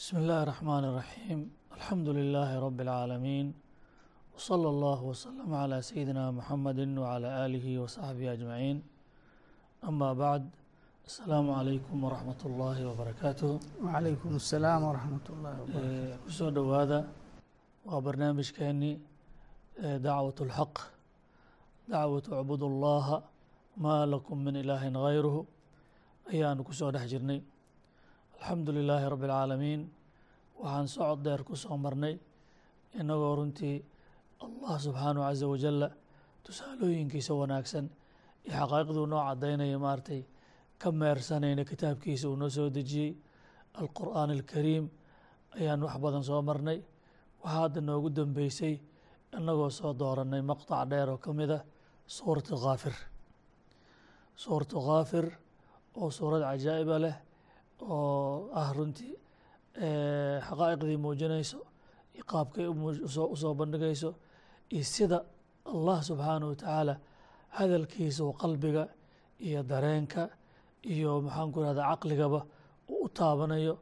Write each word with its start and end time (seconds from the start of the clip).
بسم 0.00 0.14
الله 0.22 0.38
الرحمن 0.42 0.84
الرحيم 0.90 1.38
الحمد 1.78 2.08
لله 2.18 2.50
رب 2.66 2.78
العالمين 2.86 3.46
وصلى 4.36 4.68
الله 4.74 5.00
وسلم 5.10 5.50
على 5.62 5.76
سيدنا 5.90 6.24
محمد 6.38 6.80
وعلى 7.02 7.28
آله 7.46 7.66
وصحبه 7.82 8.26
أجمعين 8.36 8.76
أما 9.88 10.10
بعد 10.12 10.42
السلام 11.10 11.46
عليكم 11.50 11.96
ورحمة 12.04 12.40
الله 12.48 12.76
وبركاته 12.90 13.50
وعليكم 13.84 14.30
السلام 14.42 14.80
ورحمة 14.88 15.26
الله 15.34 15.52
وبركاته 15.62 16.16
kusoo 16.26 16.50
dhowaada 16.50 16.98
waa 17.86 18.00
barnaamijkeeni 18.00 18.92
dacwaة 20.06 20.38
الحق 20.46 20.76
dacwaة 21.92 22.26
اعbud 22.32 22.62
الlaha 22.62 23.22
ma 23.76 24.06
lakum 24.06 24.38
min 24.44 24.56
ilaahi 24.56 24.88
غayruhu 25.04 25.40
ayaanu 26.32 26.64
kusoo 26.68 26.90
dhex 26.94 27.06
jirnay 27.12 27.40
alxamdu 28.41 28.71
lilaahi 28.77 29.07
rabi 29.13 29.25
اlcaalamiin 29.27 29.81
waxaan 30.61 30.87
socod 30.95 31.19
dheer 31.25 31.41
ku 31.47 31.55
soo 31.63 31.77
marnay 31.85 32.15
inagoo 32.99 33.35
runtii 33.39 33.77
allah 34.45 34.75
subxaanahu 34.85 35.23
caza 35.27 35.45
wajala 35.53 35.87
tusaalooyinkiisa 36.45 37.31
wanaagsan 37.41 37.85
iyo 38.45 38.53
xaqaa'iqduu 38.59 39.05
noo 39.11 39.21
cadaynaya 39.29 39.77
maaragtay 39.85 40.21
ka 40.81 40.89
meersanayna 40.99 41.63
kitaabkiisa 41.71 42.25
uu 42.29 42.35
noo 42.41 42.49
soo 42.57 42.69
dejiyey. 42.75 43.11
Alqur'aan 43.81 44.29
alkariim 44.37 44.85
ayaan 45.57 45.81
wax 45.85 45.95
badan 46.03 46.23
soo 46.29 46.41
marnay. 46.49 46.79
Waxaa 47.41 47.61
hadda 47.61 47.79
noogu 47.87 48.09
dambeysay 48.17 48.75
inagoo 49.37 49.69
soo 49.79 49.91
dooranay 50.01 50.41
maqطac 50.51 50.81
dheer 50.91 51.09
oo 51.13 51.17
ka 51.25 51.31
mid 51.39 51.51
ah 51.57 51.63
suuratu 52.15 52.53
khaafir 52.63 52.95
suuratu 54.43 54.77
khaafir 54.87 55.25
oo 55.99 56.09
suurad 56.17 56.41
cajaa'iba 56.49 56.95
leh 57.05 57.15
oo 57.81 58.49
ah 58.61 58.69
runtii 58.77 59.13
xaqaa'iqdii 60.47 60.97
muujinayso 61.05 61.59
iyo 62.15 62.23
qaabkay 62.31 62.65
u 63.33 63.35
soo 63.41 63.53
bandhigayso 63.59 64.09
iyo 64.73 64.83
sida 64.93 65.17
allah 65.73 65.97
subxaanaه 66.09 66.47
wa 66.51 66.55
tacaala 66.61 66.93
hadalkiisa 67.57 68.21
uu 68.27 68.33
qalbiga 68.41 68.83
iyo 69.47 69.61
dareenka 69.71 70.23
iyo 70.93 71.11
maxaan 71.25 71.49
ku 71.53 71.57
irahda 71.63 71.83
caqligaba 71.91 72.39
uu 72.91 73.05
u 73.05 73.09
taabanayo 73.19 73.73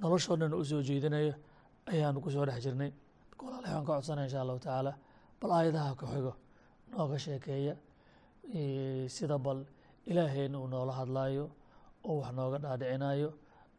noloshoo 0.00 0.36
dhan 0.40 0.52
u 0.60 0.64
soo 0.70 0.82
jeedinayo 0.88 1.32
ayaanu 1.92 2.18
ku 2.24 2.28
soo 2.34 2.44
dhex 2.48 2.58
jirnay. 2.64 2.90
Walaal 3.42 3.62
waxaan 3.64 3.84
ka 3.86 3.92
codsanaya 3.96 4.26
insha 4.28 4.40
allahu 4.44 4.58
tacaala 4.64 4.92
bal 5.40 5.50
aayadaha 5.58 5.90
ku 6.00 6.04
xigo 6.12 6.32
nooga 6.90 7.16
sheekeeya 7.24 7.74
sida 9.14 9.36
bal 9.44 9.58
ilaaheyna 10.10 10.56
uu 10.62 10.68
noola 10.72 10.92
hadlaayo 11.00 11.44
oo 12.08 12.14
wax 12.20 12.32
nooga 12.38 12.58
dhaadhicinayo 12.64 13.30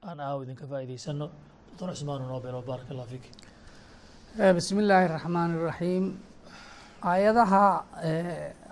aan 0.08 0.18
aaw 0.20 0.38
idinka 0.44 0.64
faa'idaysano 0.70 1.26
doctor 1.68 1.88
cusmaan 1.94 2.22
noo 2.30 2.40
bilo 2.40 2.62
baaraka 2.68 2.90
allah 2.94 3.06
fiik 3.12 3.24
bismi 4.56 4.80
illaahi 4.82 5.04
الraxmaan 5.08 5.50
الraxiim 5.58 6.04
aayadaha 7.10 7.62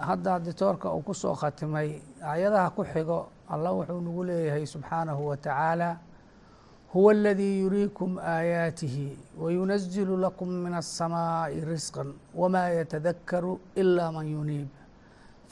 hadda 0.08 0.33
ditoorka 0.47 0.86
uu 0.97 1.03
ku 1.08 1.14
soo 1.14 1.34
khatimay 1.34 1.89
aayadaha 2.33 2.69
ku 2.76 2.82
xigo 2.93 3.19
allah 3.54 3.71
wuxuu 3.78 4.00
nagu 4.06 4.22
leeyahay 4.31 4.65
subxaanahu 4.75 5.22
wa 5.31 5.37
tacaala 5.37 5.91
huwa 6.94 7.12
اladii 7.15 7.60
yuriikum 7.62 8.19
aayaatihi 8.19 9.06
wayunazilu 9.43 10.16
lakum 10.26 10.48
min 10.65 10.75
الsamaaءi 10.82 11.65
risqa 11.72 12.04
wma 12.34 12.62
yatadakaru 12.78 13.53
ila 13.82 14.12
man 14.12 14.26
yuniib 14.37 14.69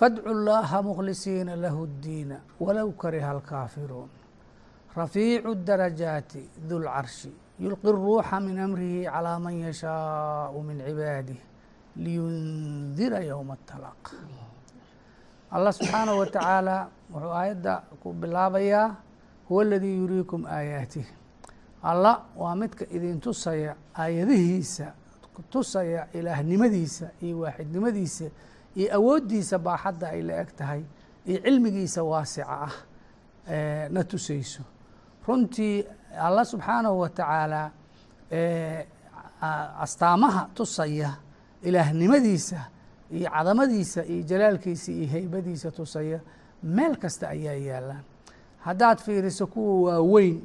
fadcu 0.01 0.29
اllaha 0.37 0.83
mkhlisiina 0.89 1.57
lahu 1.65 1.81
اddiina 1.89 2.37
walow 2.65 2.89
kariha 3.03 3.31
اlkaafiruun 3.37 4.09
rafiicu 4.97 5.49
الdarajaati 5.57 6.43
du 6.69 6.79
lcarshi 6.79 7.31
yulqi 7.61 7.87
الruuxa 7.93 8.41
min 8.41 8.59
amrihi 8.59 9.05
calىa 9.07 9.39
man 9.41 9.55
yashaau 9.67 10.63
min 10.63 10.79
cibaadih 10.87 11.39
liyundira 11.97 13.21
ywma 13.31 13.55
اtalaq 13.59 14.03
allah 15.51 15.73
subxaanahu 15.73 16.19
wa 16.19 16.27
tacaala 16.27 16.77
wuxuu 17.13 17.33
aayadda 17.41 17.75
ku 18.03 18.13
bilaabayaa 18.13 18.97
huwa 19.49 19.63
aladii 19.63 19.97
yuriikum 19.97 20.47
aayaatih 20.47 21.07
allah 21.83 22.15
waa 22.37 22.55
midka 22.55 22.85
idin 22.91 23.21
tusaya 23.21 23.77
aayadihiisa 23.95 24.93
tusaya 25.51 26.09
ilaahnimadiisa 26.13 27.07
iyo 27.23 27.39
waaxidnimadiisa 27.41 28.27
iyo 28.77 28.89
awooddiisa 28.97 29.59
baaxadda 29.59 30.07
ay 30.11 30.23
la 30.23 30.35
eg 30.43 30.51
tahay 30.57 30.83
iyo 31.27 31.39
cilmigiisa 31.45 32.03
waasica 32.03 32.45
ah 32.67 32.75
na 33.95 34.05
tusayso 34.05 34.63
runtii 35.28 35.86
allah 36.20 36.46
subxaanahu 36.46 37.00
wa 37.00 37.10
tacaala 37.10 37.72
astaamaha 39.82 40.48
tusaya 40.56 41.14
ilaahnimadiisa 41.64 42.60
iyo 43.12 43.30
cadamadiisa 43.30 44.04
iyo 44.06 44.24
jalaalkiisa 44.24 44.92
iyo 44.92 45.08
heybadiisa 45.08 45.72
tusaya 45.72 46.20
meel 46.64 46.96
kasta 46.98 47.30
ayaa 47.30 47.54
yaalaan 47.54 48.04
haddaad 48.66 48.98
fiiriso 49.00 49.48
kuwa 49.48 49.94
waaweyn 49.94 50.42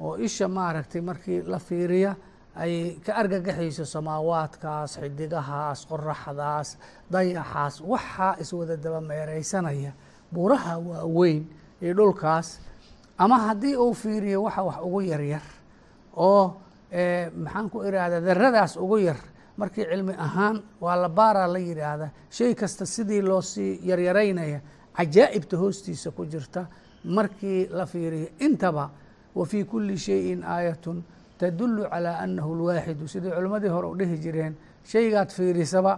oo 0.00 0.16
isha 0.18 0.48
maaragtay 0.48 1.00
markii 1.00 1.42
la 1.42 1.58
fiiriya 1.58 2.16
ay 2.56 2.90
ka 3.06 3.14
argagaxayso 3.16 3.84
samaawaadkaas 3.84 4.98
xidigahaas 5.00 5.86
qoraxdaas 5.90 6.78
dayaxaas 7.12 7.80
waxaa 7.92 8.36
iswada 8.40 8.76
daba 8.76 9.00
meereysanaya 9.00 9.92
buuraha 10.32 10.78
waaweyn 10.78 11.44
iyo 11.82 11.94
dhulkaas 11.94 12.60
ama 13.22 13.36
haddii 13.46 13.76
uu 13.76 13.94
fiiriyo 13.94 14.42
waxa 14.42 14.62
wax 14.62 14.76
ugu 14.86 15.00
yaryar 15.12 15.42
oo 16.16 16.44
maxaan 17.44 17.66
ku 17.70 17.78
irahda 17.88 18.20
daradaas 18.20 18.76
ugu 18.76 18.98
yar 18.98 19.16
markii 19.60 19.84
cilmi 19.90 20.14
ahaan 20.26 20.56
waa 20.80 20.96
la 20.96 21.08
baaraa 21.08 21.46
la 21.54 21.58
yidhaahda 21.58 22.06
shay 22.30 22.54
kasta 22.54 22.86
sidii 22.86 23.20
loo 23.22 23.42
sii 23.42 23.80
yaryaraynaya 23.90 24.60
cajaa'ibta 24.96 25.56
hoostiisa 25.56 26.10
ku 26.16 26.24
jirta 26.32 26.66
markii 27.04 27.66
la 27.78 27.86
fiiriyo 27.86 28.28
intaba 28.46 28.90
wa 29.34 29.46
fii 29.46 29.64
kuli 29.64 29.96
shayin 29.98 30.40
aayatun 30.44 31.02
tadulu 31.38 31.82
calaa 31.92 32.18
annahu 32.24 32.54
lwaaxidu 32.54 33.08
sidai 33.08 33.32
culimmadii 33.36 33.68
hore 33.68 33.86
u 33.92 33.94
dhihi 34.00 34.16
jireen 34.24 34.54
shaygaad 34.84 35.28
fiirisaba 35.36 35.92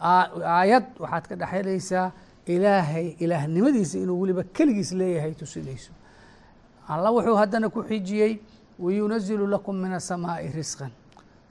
aayad 0.00 0.84
waxaad 0.98 1.24
ka 1.28 1.34
dhexelaysaa 1.36 2.10
ilaahay 2.46 3.06
ilaahnimadiisa 3.24 3.98
inuu 3.98 4.20
weliba 4.20 4.42
keligiis 4.56 4.92
leeyahay 4.92 5.34
tusinayso 5.34 5.92
allah 6.88 7.12
wuxuu 7.12 7.36
haddana 7.36 7.68
ku 7.68 7.82
xijiyey 7.82 8.40
wayunazilu 8.78 9.46
lakum 9.46 9.76
min 9.76 9.92
asamaa'i 9.92 10.48
risqan. 10.52 10.90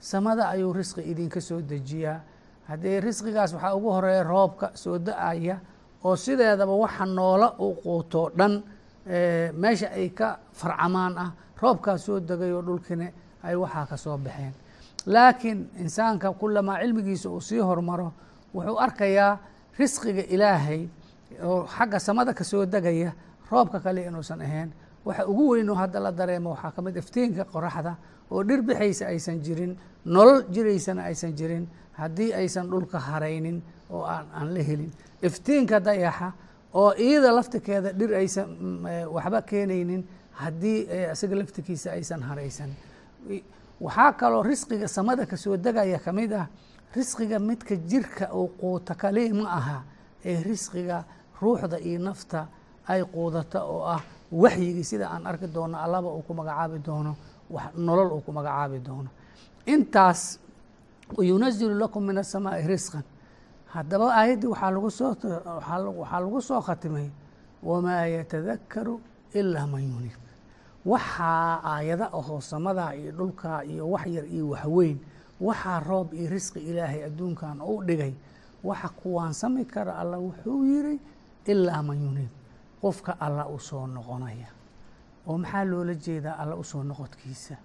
Samada 0.00 0.48
ayuu 0.48 0.72
risqi 0.72 1.02
idinka 1.02 1.40
soo 1.40 1.60
dejiyaa. 1.60 2.20
Haddee 2.68 3.00
risqigaas 3.00 3.52
waxaa 3.54 3.74
ugu 3.76 3.90
horreeya 3.90 4.22
roobka 4.24 4.70
soo 4.74 4.98
da'aya 4.98 5.58
oo 6.04 6.16
sideedaba 6.16 6.72
waxa 6.72 7.04
noola 7.06 7.54
uu 7.60 7.74
quutoo 7.82 8.30
dhan 8.38 8.62
meesha 9.56 9.88
ay 9.92 10.08
ka 10.10 10.38
farcamaan 10.52 11.18
ah 11.18 11.30
roobkaas 11.62 12.04
soo 12.04 12.20
degayoo 12.20 12.62
dhulkine 12.62 13.12
ay 13.42 13.54
waxaa 13.56 13.86
ka 13.86 13.96
soo 13.96 14.18
baxeen. 14.18 14.52
Laakiin 15.06 15.68
insaanka 15.78 16.32
kulamaa 16.32 16.80
cilmigiisa 16.80 17.28
uu 17.30 17.40
sii 17.40 17.58
hormaro 17.58 18.12
wuxuu 18.54 18.76
arkayaa 18.78 19.38
risqiga 19.78 20.22
ilaahay 20.28 20.88
oo 21.44 21.66
xagga 21.66 21.98
samada 22.00 22.34
ka 22.34 22.44
soo 22.44 22.66
degaya 22.66 23.12
roobka 23.50 23.80
kale 23.80 24.04
inuusan 24.06 24.40
ahayn 24.40 24.70
waxa 25.08 25.22
ugu 25.30 25.44
weyn 25.52 25.68
oo 25.70 25.74
hadda 25.82 25.98
la 26.00 26.10
dareemo 26.12 26.50
waxaa 26.54 26.70
ka 26.76 26.80
mid 26.82 26.96
iftiinka 27.02 27.44
qoraxda 27.52 27.92
oo 28.30 28.42
dhir 28.48 28.60
bixaysa 28.68 29.04
aysan 29.12 29.38
jirin 29.46 29.72
nolol 30.04 30.40
jiraysana 30.54 31.02
aysan 31.10 31.32
jirin 31.38 31.64
haddii 32.00 32.32
aysan 32.40 32.66
dhulka 32.70 32.98
haraynin 32.98 33.62
oo 33.90 34.02
aan 34.04 34.48
la 34.54 34.62
helin. 34.68 34.92
Iftiinka 35.22 35.80
dayaxa 35.80 36.32
oo 36.74 36.92
iyada 37.06 37.32
laftikeeda 37.36 37.92
dhir 37.98 38.10
aysan 38.20 38.48
waxba 39.14 39.40
keenaynin 39.50 40.02
haddii 40.40 40.78
isaga 41.12 41.34
laftikiisa 41.40 41.88
aysan 41.98 42.20
haraysan. 42.22 42.70
Waxaa 43.80 44.12
kaloo 44.12 44.42
risqiga 44.42 44.88
samada 44.88 45.26
ka 45.26 45.36
soo 45.36 45.56
degaya 45.56 45.98
ka 45.98 46.12
mid 46.12 46.32
ah 46.32 46.46
risqiga 46.96 47.38
midka 47.38 47.74
jirka 47.76 48.30
uu 48.34 48.48
quuta 48.60 48.94
kali 48.94 49.32
ma 49.32 49.46
aha 49.58 49.78
ee 50.24 50.42
risqiga 50.42 51.04
ruuxda 51.42 51.78
iyo 51.80 51.98
nafta 51.98 52.46
ay 52.88 53.02
quudata 53.04 53.62
oo 53.64 53.82
ah 53.86 54.02
waxyigii 54.32 54.84
sida 54.84 55.06
aan 55.10 55.26
arki 55.26 55.46
doono 55.46 55.76
allaba 55.78 56.08
uu 56.08 56.22
ku 56.22 56.34
magacaabi 56.34 56.78
doono 56.86 57.12
nolol 57.76 58.10
uu 58.12 58.20
ku 58.20 58.32
magacaabi 58.32 58.78
doono. 58.86 59.08
Intaas 59.66 60.38
wayunazilu 61.16 61.74
lakum 61.78 62.02
min 62.06 62.18
asamaa'i 62.18 62.66
risqan 62.66 63.02
haddaba 63.72 64.06
aayaddii 64.20 64.46
waxaa 64.52 64.70
lagu 66.20 66.40
soo 66.40 66.60
khatimay 66.66 67.08
wamaa 67.62 68.06
yatadakaru 68.06 69.00
ilaa 69.34 69.66
man 69.66 69.82
yuniib 69.90 70.20
waxaa 70.86 71.60
aayada 71.72 72.06
ahoo 72.18 72.40
samadaa 72.40 72.92
iyo 72.94 73.12
dhulkaa 73.12 73.62
iyo 73.64 73.84
wax 73.90 74.06
yar 74.06 74.26
iyo 74.34 74.48
waxweyn 74.52 74.98
waxaa 75.40 75.80
roob 75.88 76.08
iyo 76.14 76.28
risqi 76.30 76.60
ilaahay 76.70 77.00
adduunkan 77.08 77.60
u 77.60 77.82
dhigay. 77.86 78.14
Waxa 78.64 78.88
kuwaansami 78.88 79.64
kara 79.64 79.92
alla 79.98 80.18
wuxuu 80.18 80.64
yiri 80.64 81.00
ilaa 81.46 81.82
man 81.82 81.98
yuniib 82.04 82.30
qofka 82.82 83.16
alla 83.20 83.46
u 83.46 83.58
soo 83.58 83.86
noqonaya. 83.86 84.46
Oo 85.26 85.38
maxaa 85.38 85.64
loola 85.64 85.94
jeedaa 85.94 86.36
alla 86.42 86.54
u 86.56 86.64
soo 86.64 86.82
noqodkiisa? 86.82 87.56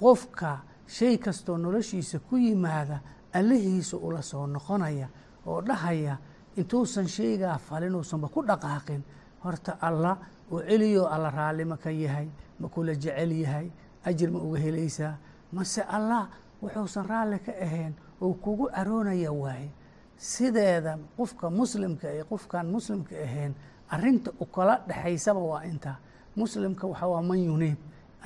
Qofka 0.00 0.58
shay 0.86 1.18
kastoo 1.18 1.56
noloshiisa 1.58 2.18
ku 2.18 2.36
yimaada 2.36 3.00
allihiisa 3.32 3.96
ula 3.96 4.22
soo 4.22 4.46
noqonaya 4.46 5.08
oo 5.46 5.60
dhahaya 5.62 6.16
intuusan 6.56 7.08
shaygaa 7.08 7.58
falin 7.58 7.94
uusanba 7.94 8.28
ku 8.28 8.42
dhaqaaqin 8.46 9.02
horta 9.44 9.76
alla 9.80 10.16
oo 10.52 10.60
celiyo 10.62 11.06
alla 11.06 11.30
raallima 11.30 11.76
ka 11.76 11.90
yahay 11.90 12.28
ma 12.60 12.68
kula 12.68 12.94
jecel 12.94 13.32
yahay 13.32 13.70
ajir 14.04 14.30
ma 14.30 14.38
uga 14.38 14.58
helaysaa. 14.58 15.16
Mase 15.52 15.82
allah 15.82 16.28
wuxuusan 16.62 17.06
raalli 17.06 17.38
ka 17.38 17.52
ahayn 17.52 17.94
oo 18.20 18.34
kugu 18.34 18.68
aroonaya 18.72 19.32
waaye. 19.32 19.70
Sideeda 20.16 20.98
qofka 21.16 21.50
muslimka 21.50 22.12
iyo 22.14 22.24
qofkaan 22.24 22.66
muslimka 22.70 23.14
ahayn 23.16 23.54
arrinta 23.90 24.30
u 24.40 24.44
kala 24.46 24.74
dhexaysaba 24.88 25.40
waa 25.40 25.62
inta. 25.64 25.92
Muslimka 26.36 26.86
waxa 26.86 27.06
waa 27.06 27.22
man 27.22 27.38
yuniib 27.38 27.78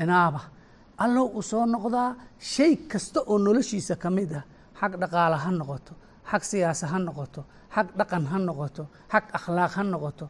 inaaba. 0.03 0.41
Allow 0.99 1.27
u 1.39 1.43
soo 1.43 1.65
noqdaa 1.67 2.15
shay 2.39 2.77
kasta 2.91 3.21
oo 3.27 3.39
noloshiisa 3.39 3.97
ka 3.97 4.11
mid 4.11 4.33
ah. 4.33 4.45
Xag 4.81 4.93
dhaqaale 5.01 5.37
ha 5.37 5.51
noqoto 5.51 5.93
xag 6.31 6.43
siyaasa 6.51 6.87
ha 6.93 6.99
noqoto 6.99 7.45
xag 7.75 7.87
dhaqan 7.99 8.25
ha 8.31 8.39
noqoto 8.39 8.87
xag 9.13 9.25
akhlaaq 9.39 9.73
ha 9.77 9.83
noqoto. 9.93 10.27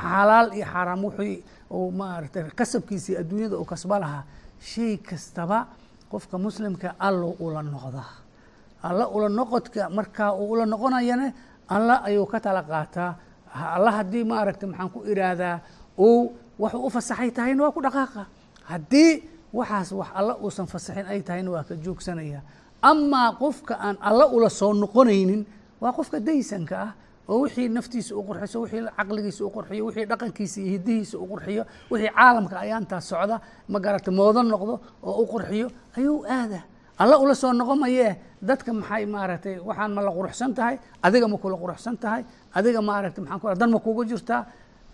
Xalaal 0.00 0.48
iyo 0.56 0.66
xaaraam 0.72 1.04
wixii 1.04 1.44
uu 1.70 1.90
maaragtay 1.92 2.42
kasabkiisii 2.58 3.16
adduunyada 3.20 3.56
uu 3.58 3.64
kasba 3.64 3.98
lahaa. 4.00 4.24
Shay 4.60 4.96
kastaba 4.98 5.66
qofka 6.10 6.36
muslimka 6.38 6.94
allow 6.98 7.32
ula 7.40 7.62
noqdaa. 7.62 8.10
Alla 8.82 9.08
ula 9.08 9.28
noqodka 9.28 9.88
markaa 9.90 10.32
uu 10.32 10.50
ula 10.52 10.66
noqonayana 10.66 11.32
alla 11.68 11.94
ayuu 12.08 12.26
ka 12.26 12.40
tala 12.40 12.62
qaataa 12.62 13.14
alla 13.54 13.90
haddii 13.90 14.24
maaragtay 14.24 14.68
maxaan 14.68 14.90
ku 14.90 15.02
iraahdaa 15.04 15.60
uu 15.98 16.32
waxuu 16.58 16.86
u 16.86 16.90
fasaxay 16.90 17.30
tahayna 17.30 17.62
waa 17.64 17.72
ku 17.72 17.80
dhaqaaqa. 17.82 18.22
Haddii 18.70 19.12
waxaas 19.52 19.92
wax 19.92 20.08
alla 20.14 20.36
uusan 20.38 20.66
fasaxin 20.66 21.06
ay 21.06 21.22
tahayna 21.22 21.50
waa 21.50 21.64
ka 21.64 21.74
joogsanaya. 21.74 22.40
Amaa 22.82 23.32
qofka 23.38 23.74
aan 23.76 23.96
alla 24.00 24.26
ula 24.26 24.48
soo 24.48 24.72
noqonaynin 24.72 25.46
waa 25.80 25.92
qofka 25.92 26.20
daysanka 26.20 26.76
ah 26.80 26.92
oo 27.28 27.40
wixii 27.44 27.68
naftiisa 27.68 28.14
u 28.16 28.22
qurxiso 28.22 28.60
wixii 28.62 28.86
caqligiisa 28.96 29.44
u 29.44 29.50
qurxiyo 29.50 29.84
wixii 29.86 30.06
dhaqankiisa 30.06 30.60
iyo 30.60 30.70
hidihiisa 30.78 31.18
u 31.18 31.26
qurxiyo 31.26 31.62
wixii 31.90 32.10
caalamka 32.16 32.56
ayaantaa 32.64 33.00
socda 33.00 33.40
ma 33.68 33.78
garata 33.80 34.10
moodo 34.10 34.42
noqdo 34.42 34.80
oo 35.02 35.22
u 35.22 35.26
qurxiyo 35.26 35.66
ayuu 35.96 36.24
aada 36.26 36.60
alla 37.02 37.14
ula 37.22 37.34
soo 37.42 37.52
noqon 37.60 37.78
mayee 37.84 38.10
dadka 38.48 38.70
maxay 38.80 39.04
maaragtay 39.14 39.56
waxaan 39.68 39.90
ma 39.96 40.00
la 40.06 40.10
quruxsan 40.16 40.50
tahay 40.58 40.76
adiga 41.06 41.26
ma 41.32 41.36
kula 41.42 41.56
quruxsan 41.62 41.96
tahay 42.02 42.22
adiga 42.58 42.80
maaragtay 42.88 43.22
maxaan 43.24 43.40
ku 43.42 43.46
dan 43.60 43.70
ma 43.74 43.78
kuga 43.86 44.02
jirtaa 44.10 44.42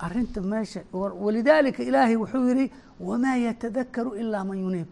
arrinta 0.05 0.41
meesha 0.51 0.81
walidaalika 1.25 1.83
ilaahay 1.89 2.17
wuxuu 2.23 2.45
yidhi 2.51 2.67
wamaa 3.09 3.37
yatadakaru 3.47 4.11
ilaa 4.21 4.45
man 4.49 4.59
yuniib. 4.65 4.89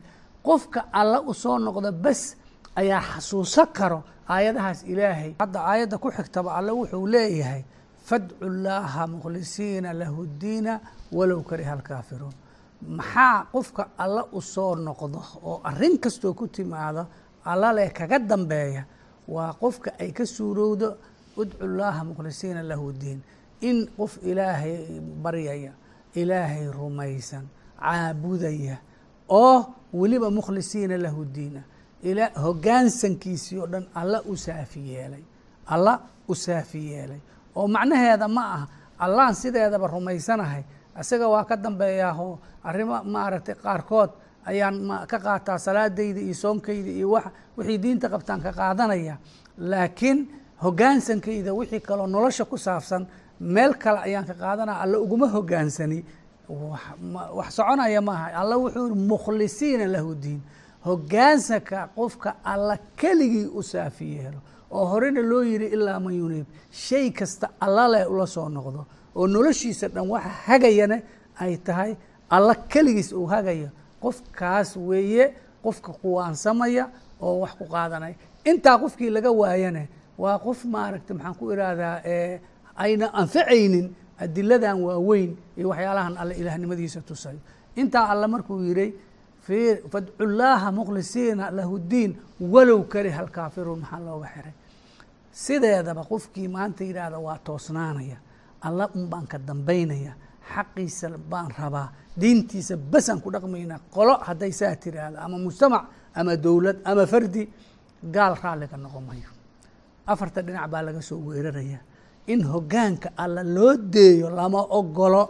Qofka 0.47 0.81
alla 1.01 1.19
u 1.31 1.33
soo 1.43 1.57
noqda 1.67 1.91
bas 2.05 2.21
ayaa 2.81 3.01
xasuusan 3.11 3.69
karo 3.79 3.99
aayadahaas 4.35 4.81
ilaahay. 4.93 5.31
Hadda 5.43 5.59
aayadda 5.71 5.97
ku 6.03 6.09
xigtaba 6.17 6.51
alle 6.59 6.73
wuxuu 6.81 7.07
leeyahay 7.15 7.63
fadcu 8.09 8.45
llaaha 8.65 9.03
mukhlisiina 9.13 9.91
lahu 10.01 10.21
diina 10.41 10.81
walow 11.17 11.41
kariha 11.49 11.73
alkaafiruun 11.79 12.35
maxaa 12.89 13.47
qofka 13.53 13.89
alla 13.99 14.25
u 14.33 14.41
soo 14.43 14.75
noqdo 14.77 15.21
oo 15.43 15.61
arrin 15.65 15.99
kastoo 15.99 16.35
ku 16.35 16.47
timaado 16.49 17.07
alla 17.45 17.73
leh 17.73 17.93
kaga 17.93 18.19
dambeeya 18.19 18.85
waa 19.29 19.53
qofka 19.53 19.91
ay 20.01 20.13
ka 20.13 20.25
suurowdo 20.27 20.97
udcu 21.37 21.67
llaaha 21.67 22.05
mukhlisiina 22.05 22.63
lahu 22.63 22.93
diin. 22.93 23.21
In 23.61 23.87
qof 23.97 24.19
ilaahay 24.23 25.01
baryaya 25.23 25.73
ilaahay 26.15 26.67
rumaysan 26.71 27.47
caabudaya 27.81 28.77
oo 29.29 29.67
weliba 29.93 30.31
mukhlisiina 30.31 30.97
lahu 30.99 31.25
diina. 31.25 31.63
Hoggaansankiisii 32.43 33.59
oo 33.59 33.67
dhan 33.67 33.87
alla 33.95 34.23
u 34.27 34.37
saafi 34.37 34.81
yeelay 34.93 35.23
alla 35.67 36.01
u 36.29 36.35
saafi 36.35 36.91
yeelay. 36.93 37.21
Oo 37.57 37.69
macnaheeda 37.69 38.29
ma 38.29 38.43
aha 38.55 38.67
allaan 38.99 39.35
sideedaba 39.35 39.87
rumaysanahay 39.87 40.63
isaga 41.01 41.29
waa 41.29 41.45
ka 41.45 41.57
dambeeyaahoo 41.57 42.39
arrimo 42.65 43.03
maaragtay 43.05 43.55
qaarkood 43.55 44.11
ayaan 44.47 45.07
ka 45.11 45.19
qaataa 45.19 45.59
salaadayda 45.59 46.21
iyo 46.21 46.35
soonkayda 46.35 46.91
iyo 46.91 47.11
wa 47.11 47.23
wixii 47.57 47.79
diinta 47.79 48.09
qabtaan 48.09 48.41
ka 48.43 48.53
qaadanaya. 48.53 49.17
Laakiin 49.59 50.19
hoggaansankayda 50.63 51.55
wixii 51.55 51.81
kaloo 51.81 52.07
nolosha 52.07 52.45
ku 52.45 52.57
saabsan 52.59 53.07
meel 53.41 53.75
kale 53.75 53.99
ayaan 54.07 54.27
ka 54.27 54.35
qaadanaya 54.35 54.81
alla 54.83 54.99
uguma 54.99 55.27
hoggaansani 55.29 56.05
wax 57.39 57.51
soconaya 57.57 58.01
maaha. 58.01 58.27
Alla 58.41 58.57
wuxuu 58.59 58.89
yihi 58.89 59.09
mukhlisiina 59.09 59.87
lahu 59.87 60.15
diin. 60.15 60.41
Hoggaansanka 60.87 61.89
qofka 61.97 62.35
alla 62.45 62.77
keligii 62.97 63.47
u 63.55 63.63
saafi 63.63 64.05
yeelo. 64.17 64.39
Oo 64.71 64.85
horena 64.87 65.23
loo 65.23 65.43
yidhi 65.43 65.67
ilaa 65.73 66.01
man 66.01 66.15
yuniib 66.15 66.47
shay 66.71 67.11
kasta 67.11 67.49
alla 67.61 67.89
leh 67.89 68.11
ula 68.11 68.27
soo 68.27 68.49
noqdo 68.49 68.85
oo 69.17 69.27
noloshiisa 69.27 69.89
dhan 69.89 70.09
waxa 70.11 70.29
hagayana 70.47 70.97
ay 71.41 71.57
tahay 71.57 71.97
alla 72.31 72.55
keligiis 72.55 73.13
uu 73.13 73.27
hagayo. 73.27 73.69
Qofkaas 74.03 74.77
weeye 74.77 75.35
qofka 75.63 75.93
kuwaansamaya 75.93 76.85
oo 77.21 77.41
wax 77.41 77.53
ku 77.59 77.65
qaadanaya 77.65 78.15
intaa 78.45 78.79
qofkii 78.79 79.11
laga 79.11 79.31
waayana 79.33 79.87
waa 80.19 80.39
qof 80.39 80.65
maaragta 80.65 81.15
maxaan 81.15 81.35
ku 81.39 81.53
ihahdaa 81.53 81.97
ayna 82.77 83.07
anfacaynin 83.15 83.87
adiladan 84.19 84.79
waaweyn 84.87 85.37
iyo 85.57 85.69
waxyaalahan 85.69 86.17
alle 86.19 86.35
ilaahnimadiisa 86.35 87.01
tusayo. 87.01 87.39
Intaa 87.77 88.07
alle 88.13 88.27
markuu 88.27 88.61
yihi 88.63 88.95
fadcu 89.93 90.25
llaaha 90.27 90.73
mukhlisiina 90.73 91.51
lahu 91.51 91.79
diin 91.79 92.17
walow 92.41 92.83
kariha 92.93 93.21
alkaafiruun 93.23 93.81
maxaa 93.81 94.01
looga 94.07 94.29
xiray. 94.35 94.53
Sideedaba 95.33 96.05
qofkii 96.05 96.49
maanta 96.49 96.85
yidhaahda 96.85 97.19
waa 97.19 97.39
toosnaanaya 97.47 98.17
alla 98.69 98.85
un 98.97 99.05
baan 99.13 99.27
ka 99.33 99.39
dambaynaya 99.49 100.13
xaqiisa 100.53 101.07
baan 101.31 101.49
rabaa 101.61 101.89
diintiisa 102.21 102.75
basaan 102.93 103.21
ku 103.25 103.29
dhaqmaynaa 103.35 103.81
qolo 103.95 104.15
hadday 104.27 104.53
saa 104.61 104.75
tiraahda 104.83 105.19
ama 105.27 105.37
mujtamac 105.45 105.85
ama 106.19 106.33
dowlad 106.45 106.79
ama 106.91 107.05
fardi 107.13 107.43
gaal 108.15 108.35
raalliga 108.43 108.77
noqon 108.85 109.05
mayo 109.09 109.31
afarta 110.13 110.43
dhinac 110.47 110.67
baa 110.73 110.83
laga 110.87 111.01
soo 111.09 111.19
weeraraya. 111.29 111.81
In 112.33 112.41
hoggaanka 112.53 113.09
alla 113.17 113.43
loo 113.57 113.77
deeyo 113.77 114.29
lama 114.39 114.61
ogolo 114.79 115.23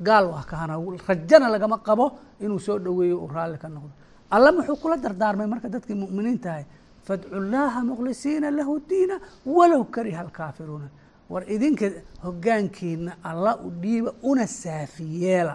gaal 0.00 0.24
waa 0.32 0.44
kahana 0.50 0.74
rajana 1.08 1.48
lagama 1.54 1.78
qabo 1.86 2.06
inuu 2.40 2.58
soo 2.66 2.78
dhoweeyo 2.84 3.16
uu 3.24 3.28
raalli 3.36 3.58
ka 3.58 3.68
noqdo. 3.68 3.92
Alla 4.30 4.52
muxuu 4.52 4.76
kula 4.82 4.96
dardaarmay 4.96 5.46
marka 5.46 5.68
dadkii 5.68 5.94
mu'miniin 6.04 6.38
tahay 6.44 6.64
fadcu 7.06 7.36
llaaha 7.52 7.80
mukhlisiina 7.90 8.50
lahu 8.50 8.80
diina 8.88 9.16
walow 9.56 9.84
kariha 9.94 10.20
alkaafiruuna 10.26 10.88
war 11.30 11.42
idinka 11.54 11.86
hoggaankiina 12.24 13.12
alla 13.30 13.52
u 13.66 13.70
dhiiba 13.82 14.12
una 14.22 14.46
saafi 14.46 15.04
yeela 15.24 15.54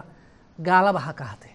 gaalaba 0.66 1.00
ha 1.06 1.12
kahdee 1.12 1.52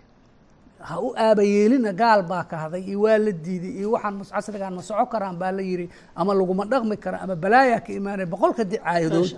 ha 0.88 0.96
u 1.02 1.14
aabayeelina 1.18 1.92
gaal 2.02 2.22
baa 2.32 2.44
kahday 2.52 2.82
iyo 2.90 3.00
waa 3.06 3.18
la 3.26 3.32
diiday 3.32 3.74
iyo 3.80 3.92
waxaan 3.96 4.24
casrigaan 4.32 4.74
ma 4.78 4.82
soco 4.90 5.06
karaan 5.14 5.36
baa 5.42 5.52
la 5.52 5.62
yiri 5.62 5.86
ama 6.16 6.32
laguma 6.40 6.64
dhaqmi 6.72 6.98
kara 7.04 7.18
ama 7.24 7.36
balaayaa 7.44 7.80
ka 7.86 7.92
imaanaya 8.00 8.28
boqolka 8.34 8.64
dicaayadood 8.72 9.30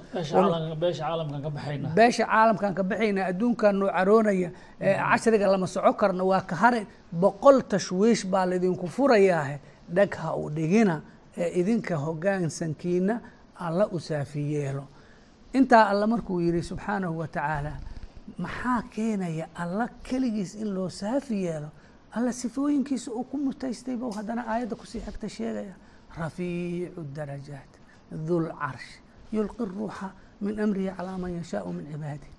beesha 0.81 2.25
caalamkan 2.25 2.73
ka 2.75 2.83
baxayna. 2.83 3.21
Ka 3.23 3.27
adduunkan 3.31 3.73
noo 3.79 3.89
caroonaya 3.97 4.49
casriga 4.79 5.47
lama 5.53 5.67
soco 5.67 5.93
karno 5.93 6.23
waa 6.31 6.41
ka 6.49 6.55
hare. 6.61 6.81
Boqol 7.21 7.57
tashwiish 7.71 8.23
baa 8.31 8.45
laydinku 8.49 8.87
furayaahe 8.87 9.55
dhag 9.95 10.11
ha 10.21 10.29
u 10.35 10.49
dhigina 10.49 11.01
ee 11.37 11.49
idinka 11.59 11.95
hoggaansankiina 12.05 13.15
alla 13.67 13.85
u 13.91 13.99
saafi 13.99 14.41
yeelo. 14.53 14.83
Intaa 15.53 15.89
alla 15.91 16.07
markuu 16.07 16.39
yidhi 16.39 16.61
subxaanahu 16.63 17.17
wa 17.21 17.27
tacaala 17.27 17.71
maxaa 18.37 18.81
keenaya 18.95 19.47
alla 19.55 19.87
keligiis 20.03 20.55
in 20.55 20.73
loo 20.75 20.89
saafi 20.89 21.43
yeelo? 21.45 21.69
Alla 22.15 22.31
sifooyinkiisa 22.31 23.11
uu 23.11 23.23
ku 23.23 23.37
mutaystay 23.37 23.95
bou 23.97 24.11
haddana 24.11 24.43
aayadda 24.47 24.75
ku 24.75 24.85
sii 24.85 25.01
xigta 25.01 25.29
sheegaya. 25.29 25.75
Rafiicu 26.17 27.01
darajaat 27.15 27.71
dul 28.27 28.47
carsh 28.59 28.89
yulqi 29.31 29.65
ruuxa 29.65 30.09
min 30.41 30.59
amrihi 30.59 30.91
calaa 30.97 31.17
man 31.17 31.31
yashaau 31.39 31.71
min 31.73 31.85
cibaadih 31.91 32.31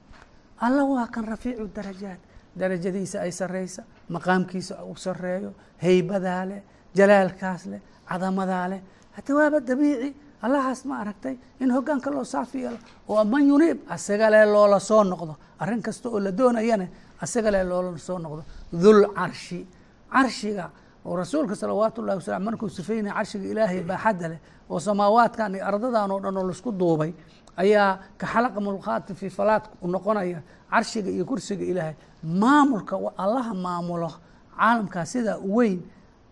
alla 0.60 0.84
waa 0.84 1.06
kan 1.06 1.24
rafiicu 1.24 1.68
darajaat. 1.76 2.20
Darajadiisa 2.58 3.20
ay 3.20 3.32
sarreysa 3.32 3.82
maqaamkiisa 4.08 4.84
uu 4.84 4.96
sarreeyo 4.96 5.54
heybadaa 5.82 6.44
leh 6.48 6.62
jalaalkaas 6.94 7.62
leh 7.66 7.80
cadamadaa 8.08 8.66
leh 8.68 8.80
hata 9.16 9.34
waaba 9.34 9.60
dabiici 9.60 10.10
allahaas 10.42 10.84
ma 10.84 10.94
aragtay 11.02 11.36
in 11.60 11.70
hoggaanka 11.70 12.10
loo 12.10 12.24
yeelo 12.54 12.78
oo 13.08 13.24
man 13.24 13.42
yuniib 13.48 13.78
asaga 13.88 14.30
le 14.30 14.44
loola 14.46 14.78
soo 14.80 15.04
noqdo. 15.04 15.36
Arrin 15.58 15.82
kasta 15.82 16.08
oo 16.08 16.18
la 16.20 16.30
doonayana 16.32 16.86
asaga 17.20 17.50
le 17.50 17.62
loola 17.64 17.98
soo 17.98 18.18
noqdo. 18.18 18.42
Dul 18.72 19.06
carshi. 19.14 19.66
Carshiga 20.12 20.70
oo 21.04 21.16
rasuulka 21.16 21.54
salawaatu 21.54 22.00
ullahi 22.02 22.18
wasalam 22.18 22.42
markuu 22.44 22.68
sifeynaya 22.68 23.14
carshiga 23.14 23.46
ilaahay 23.52 23.80
baaxadda 23.82 24.28
leh 24.28 24.38
oo 24.70 24.78
samaawaadkan 24.78 25.54
iyo 25.54 25.64
ardadan 25.66 26.10
oo 26.10 26.20
dhan 26.20 26.36
oo 26.36 26.44
la 26.46 26.52
isku 26.52 26.72
duubay 26.72 27.12
ayaa 27.56 27.98
ka 28.18 28.26
xalaqa 28.26 28.60
mulqaati 28.60 29.14
fi 29.14 29.30
falaad 29.30 29.62
noqonaya 29.82 30.42
carshiga 30.70 31.10
iyo 31.10 31.24
kursiga 31.24 31.64
ilaahay. 31.64 31.94
Maamulka 32.22 32.94
allaha 33.16 33.54
maamulo 33.54 34.10
caalamkaa 34.58 35.04
sidaa 35.04 35.38
weyn. 35.42 35.80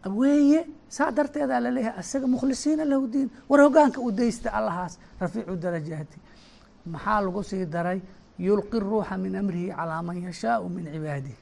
Weeye 0.06 0.66
saa 0.96 1.10
darteedaa 1.16 1.60
la 1.64 1.70
leeyahay 1.76 1.98
asaga 2.02 2.26
mukhlisiina 2.34 2.84
lahu 2.90 3.04
diin. 3.12 3.28
War 3.50 3.60
hogaanka 3.64 3.98
u 4.00 4.08
daysta 4.18 4.48
allahaas 4.58 4.92
rafiicu 5.20 5.54
darajaati. 5.64 6.18
Maxaa 6.92 7.20
lagu 7.24 7.42
sii 7.50 7.66
daray? 7.74 8.00
Yulqi 8.46 8.78
ruuxa 8.80 9.14
min 9.24 9.34
amrihi 9.40 9.68
calaa 9.78 10.02
man 10.06 10.16
yashaau 10.26 10.68
min 10.68 10.84
cibaadihi. 10.94 11.36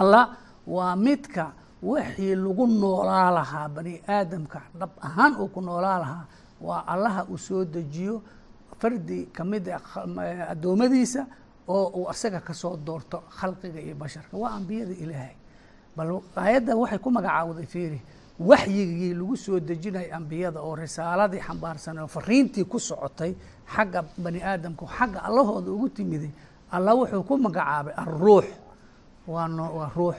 Allah 0.00 0.24
waa 0.66 0.96
midka 0.96 1.44
wixii 1.82 2.34
lagu 2.44 2.64
noolaa 2.66 3.30
lahaa 3.38 3.68
bani 3.74 3.94
aadamka 4.08 4.60
dhab 4.80 4.90
ahaan 5.06 5.32
uu 5.40 5.48
ku 5.54 5.60
noolaa 5.60 5.98
lahaa 6.04 6.24
waa 6.60 6.84
allaha 6.94 7.22
uu 7.32 7.38
soo 7.38 7.64
dejiyo 7.64 8.22
fardi 8.80 9.18
ka 9.36 9.44
mid 9.44 9.64
addoommadiisa 10.52 11.26
oo 11.68 11.86
uu 11.98 12.06
asaga 12.12 12.40
ka 12.40 12.54
soo 12.54 12.76
doorto 12.76 13.22
khalqiga 13.38 13.80
iyo 13.80 13.94
basharka. 13.94 14.36
Waa 14.36 14.50
ambiyada 14.58 14.92
ilaahay. 15.04 15.36
Bal 15.96 16.20
aayadda 16.36 16.76
waxay 16.76 16.98
ku 16.98 17.10
magacaawday 17.10 17.66
fiiri 17.66 18.00
waxyigii 18.40 19.14
lagu 19.14 19.36
soo 19.36 19.60
dejinaya 19.60 20.16
ambiyada 20.16 20.60
oo 20.60 20.74
risaaladii 20.76 21.40
xambaarsanay 21.46 22.02
oo 22.04 22.08
fariintii 22.08 22.64
ku 22.64 22.78
socotay 22.80 23.34
xagga 23.74 24.04
bani 24.18 24.40
aadamka 24.42 24.86
xagga 24.86 25.20
allahooda 25.28 25.70
ugu 25.70 25.88
timiday 25.88 26.30
allah 26.72 26.94
wuxuu 26.96 27.22
ku 27.28 27.34
magacaabay 27.38 27.94
alruux 27.96 28.46
waa 29.28 29.48
no 29.48 29.64
waa 29.76 29.90
ruux. 29.96 30.16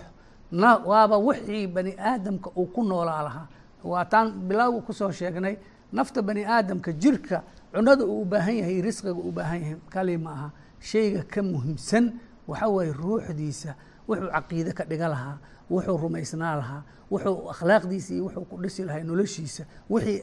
Na 0.52 0.78
waaba 0.78 1.18
wixii 1.18 1.68
bani 1.68 1.96
aadamka 1.98 2.50
uu 2.56 2.66
ku 2.66 2.84
noolaa 2.84 3.24
lahaa. 3.24 3.48
Waataan 3.84 4.32
bilowga 4.48 4.82
ku 4.86 4.94
soo 4.94 5.12
sheegnay 5.12 5.58
nafta 5.92 6.22
bani 6.22 6.46
aadamka 6.46 6.92
jirka 6.92 7.44
cunada 7.74 8.06
uu 8.06 8.22
u 8.22 8.26
baahan 8.26 8.56
yahay 8.56 8.82
risqiga 8.82 9.14
u 9.14 9.32
baahan 9.32 9.62
yahay 9.62 9.76
kali 9.90 10.18
ma 10.18 10.32
aha 10.32 10.50
shayga 10.80 11.24
ka 11.24 11.42
muhiimsan 11.42 12.14
waxa 12.48 12.68
weeye 12.70 12.94
ruuxdiisa 12.94 13.76
wuxuu 14.08 14.30
caqiide 14.36 14.72
ka 14.78 14.84
dhiga 14.90 15.08
lahaa 15.14 15.38
wuxuu 15.72 15.98
rumaysnaa 16.04 16.56
lahaa 16.62 16.82
wuxuu 17.12 17.50
akhlaaqdiisa 17.54 18.12
iyo 18.16 18.24
wuxuu 18.28 18.46
ku 18.50 18.56
dhisi 18.64 18.82
lahaa 18.88 19.04
noloshiisa 19.10 19.64
wixii 19.90 20.18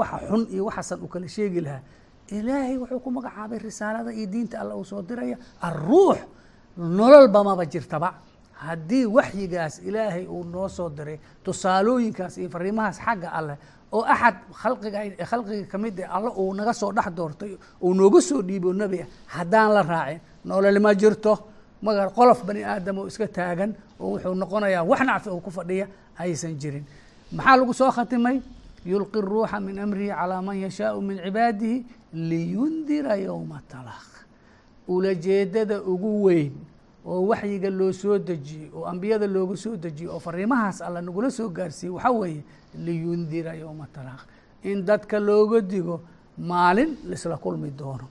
waxa 0.00 0.18
xun 0.28 0.42
iyo 0.54 0.62
waxasan 0.68 0.98
uu 1.04 1.08
kala 1.08 1.28
sheegi 1.28 1.60
lahaa. 1.66 1.82
Ilaahay 2.30 2.76
wuxuu 2.82 3.00
ku 3.04 3.10
magacaabay 3.10 3.58
risaalada 3.58 4.10
iyo 4.12 4.26
diinta 4.32 4.60
alla 4.62 4.74
uu 4.76 4.84
soo 4.84 5.02
diraya 5.02 5.36
aruux 5.62 6.18
nololba 6.76 7.44
maba 7.44 7.64
jirtaba. 7.66 8.14
Haddii 8.60 9.06
waxyigaas 9.06 9.78
ilaahay 9.88 10.26
uu 10.26 10.44
noo 10.44 10.68
soo 10.68 10.88
diray 10.90 11.18
tusaalooyinkaas 11.44 12.34
iyo 12.38 12.48
fariimahaas 12.54 12.98
xagga 13.00 13.28
alleh 13.38 13.56
oo 13.92 14.04
axad 14.14 14.36
khalqiga 14.62 14.98
khalqiga 15.30 15.64
ka 15.72 15.78
mid 15.78 15.96
ah 16.04 16.12
alla 16.16 16.30
uu 16.36 16.52
naga 16.54 16.72
soo 16.80 16.92
dhex 16.92 17.08
doortay 17.16 17.56
uu 17.82 17.94
nooga 17.94 18.20
soo 18.20 18.42
dhiibo 18.42 18.72
nebi 18.72 18.98
ah 19.02 19.08
haddaan 19.34 19.70
la 19.74 19.82
raacin 19.82 20.20
nolol 20.44 20.78
ma 20.84 20.92
jirto 20.94 21.32
maga 21.82 22.08
qolof 22.10 22.44
bani 22.44 22.62
aadam 22.64 22.98
oo 22.98 23.06
iska 23.06 23.26
taagan 23.28 23.74
oo 24.00 24.08
wuxuu 24.16 24.34
noqonayaa 24.34 24.82
wax 24.90 25.00
nacfi 25.08 25.28
oo 25.30 25.40
ku 25.40 25.50
fadhiya 25.50 25.86
aysan 26.18 26.54
jirin. 26.60 26.84
Maxaa 27.32 27.56
lagu 27.56 27.72
soo 27.74 27.90
khatimay? 27.90 28.40
Yulqi 28.86 29.20
ruuxa 29.20 29.60
min 29.60 29.78
amrihi 29.78 30.08
calaa 30.08 30.42
man 30.42 30.56
yashaau 30.56 31.00
min 31.00 31.18
cibaadihi 31.24 31.84
liyundira 32.14 33.16
yowma 33.16 33.60
talaq 33.68 34.08
ulajeedada 34.88 35.82
ugu 35.82 36.22
weyn 36.24 36.52
oo 37.06 37.26
waxyiga 37.30 37.70
loo 37.70 37.92
soo 37.92 38.18
dejiyey 38.18 38.70
oo 38.74 38.84
ambiyada 38.84 39.26
looga 39.26 39.56
soo 39.56 39.76
dejiyey 39.76 40.08
oo 40.10 40.18
fariimahaas 40.18 40.80
alla 40.82 41.00
nagula 41.02 41.30
soo 41.30 41.48
gaarsiiyey 41.48 41.92
waxaa 41.94 42.10
weeye 42.20 42.42
liyundira 42.74 43.52
yowma 43.54 43.86
talaq 43.94 44.20
in 44.64 44.84
dadka 44.84 45.20
looga 45.20 45.60
digo 45.60 46.00
maalin 46.38 46.96
laisla 47.08 47.36
kulmi 47.36 47.70
doono. 47.70 48.08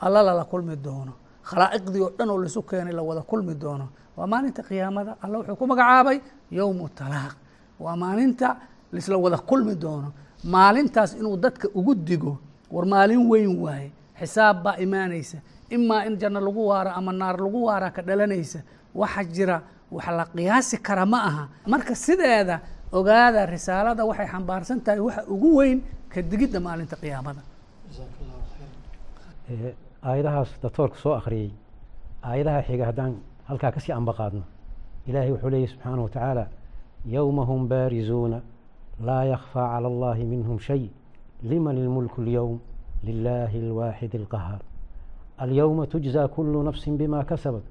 Alla 0.00 0.22
lala 0.22 0.44
kulmi 0.44 0.76
doono 0.76 1.12
khalaa'iqdii 1.48 2.02
oo 2.06 2.10
dhan 2.18 2.30
oo 2.30 2.38
laisu 2.42 2.62
keenay 2.62 2.92
la 2.98 3.02
wada 3.02 3.22
kulmi 3.30 3.54
doono. 3.62 3.86
Waa 4.16 4.26
maalinta 4.32 4.62
qiyaamada 4.68 5.12
alla 5.22 5.36
wuxuu 5.38 5.56
ku 5.60 5.66
magacaabay 5.66 6.18
yowmu 6.50 6.88
talaaq. 6.98 7.34
Waa 7.80 7.96
maalinta 7.96 8.48
laisla 8.92 9.16
wada 9.24 9.38
kulmi 9.38 9.74
doono. 9.84 10.12
Maalintaas 10.44 11.14
inuu 11.20 11.36
dadka 11.36 11.68
ugu 11.74 11.94
digo 11.94 12.38
war 12.70 12.86
maalin 12.86 13.22
weyn 13.30 13.52
waaye. 13.64 13.92
Xisaab 14.20 14.62
baa 14.64 14.76
imaanaysa. 14.84 15.38
Imaa 15.70 16.04
in 16.06 16.16
janno 16.20 16.40
lagu 16.40 16.62
waaro 16.70 16.90
ama 16.98 17.12
naar 17.12 17.36
lagu 17.44 17.64
waaraa 17.68 17.90
ka 17.96 18.02
dhalanaysa 18.02 18.60
waxa 18.94 19.24
jira 19.24 19.62
wax 19.90 20.06
la 20.18 20.24
qiyaasi 20.34 20.76
kara 20.86 21.06
ma 21.06 21.18
aha. 21.28 21.44
Marka 21.66 21.94
sideeda 21.94 22.60
ogaada 22.92 23.46
risaalada 23.46 24.02
waxay 24.04 24.26
xambaarsan 24.32 24.78
tahay 24.84 25.00
waxa 25.00 25.22
ugu 25.34 25.48
weyn 25.58 25.78
ka 26.12 26.18
digidda 26.22 26.58
maalinta 26.60 26.96
qiyaamada 27.02 27.40
aayadahaas 30.09 30.49
doctoorka 30.63 30.97
soo 31.03 31.13
akhriyey 31.19 31.51
aayadaha 32.29 32.61
xiga 32.67 32.85
haddaan 32.89 33.13
halkaa 33.49 33.71
kasii 33.71 33.93
ambaqaadno 33.99 34.43
ilaahay 35.07 35.31
wuxuu 35.31 35.49
leeyahy 35.49 35.67
subxaanaه 35.73 36.03
wa 36.03 36.09
tacaala 36.09 36.47
yowma 37.15 37.43
hum 37.49 37.67
baarizuuna 37.67 38.41
laa 39.07 39.23
yakfى 39.33 39.61
calى 39.71 39.87
اllahi 39.93 40.23
minhum 40.33 40.59
shay 40.59 40.89
liman 41.43 41.75
اlmulku 41.83 42.21
اlyowm 42.21 42.57
lilahi 43.07 43.57
اlwaaxid 43.65 44.13
اlqahaar 44.21 44.61
alyowma 45.43 45.83
tujzى 45.93 46.27
kulu 46.35 46.63
nafsi 46.63 46.91
bima 46.99 47.23
kasabat 47.29 47.63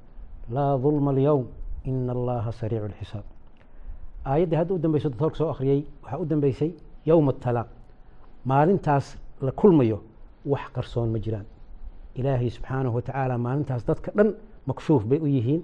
laa 0.56 0.72
dulma 0.84 1.10
اlyowm 1.14 1.44
ina 1.90 2.12
allaha 2.16 2.50
sariicu 2.60 2.86
اlxisaab 2.90 3.24
aayaddii 4.30 4.56
hadda 4.60 4.74
u 4.74 4.78
dambeyso 4.84 5.08
doctoorka 5.12 5.36
soo 5.40 5.48
akhriyey 5.54 5.80
waxaa 6.02 6.18
u 6.22 6.24
dambeysay 6.32 6.70
yowma 7.10 7.32
talaaq 7.44 7.68
maalintaas 8.50 9.06
la 9.46 9.52
kulmayo 9.60 9.98
wax 10.52 10.64
qarsoon 10.74 11.08
ma 11.14 11.18
jiraan 11.24 11.46
ilaahay 12.15 12.49
subxaanahu 12.49 12.95
wa 12.95 13.01
tacaala 13.01 13.37
maalintaas 13.37 13.85
dadka 13.85 14.11
dhan 14.15 14.33
makshuuf 14.67 15.05
bay 15.05 15.19
u 15.19 15.27
yihiin. 15.27 15.63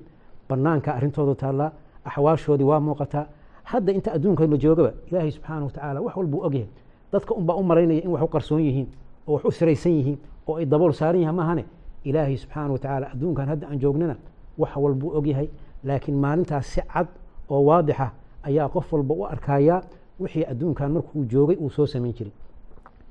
Banaanka 0.49 0.93
arrintoodu 0.93 1.35
taallaa 1.35 1.71
axwaashoodii 2.05 2.63
waa 2.63 2.79
muuqataa 2.79 3.25
hadda 3.63 3.91
inta 3.93 4.13
adduunka 4.13 4.47
la 4.47 4.57
joogaba 4.57 4.91
ilaahay 5.09 5.31
subxaanahu 5.31 5.65
wa 5.65 5.71
tacaala 5.71 6.01
wax 6.01 6.15
walbuu 6.15 6.41
ogyahay 6.43 6.69
dadka 7.11 7.33
unbaa 7.33 7.55
u 7.55 7.63
maraynaya 7.63 8.01
in 8.03 8.09
wax 8.09 8.21
u 8.23 8.27
qarsoon 8.27 8.61
yihiin 8.61 8.87
oo 9.27 9.33
wax 9.33 9.45
u 9.45 9.51
siraysan 9.51 9.91
yihiin 9.91 10.19
oo 10.47 10.55
ay 10.57 10.65
dabool 10.65 10.93
saaran 10.93 11.21
yahay 11.21 11.35
maahane? 11.35 11.65
Ilaahay 12.03 12.37
subxaanahu 12.37 12.73
wa 12.73 12.79
tacaala 12.79 13.07
adduunkan 13.13 13.47
hadda 13.47 13.67
aan 13.67 13.79
joognana 13.79 14.15
wax 14.57 14.75
walbuu 14.75 15.17
ogyahay 15.17 15.49
laakiin 15.83 16.17
maalintaas 16.17 16.73
si 16.73 16.81
cad 16.81 17.07
oo 17.49 17.61
waadixa 17.65 18.11
ayaa 18.43 18.69
qof 18.69 18.93
walba 18.93 19.13
u 19.13 19.25
arkayaa 19.25 19.81
wixii 20.19 20.45
adduunkan 20.45 20.91
markuu 20.91 21.25
joogay 21.25 21.57
uu 21.59 21.69
soo 21.69 21.85
samayn 21.85 22.13
jiray. 22.13 22.33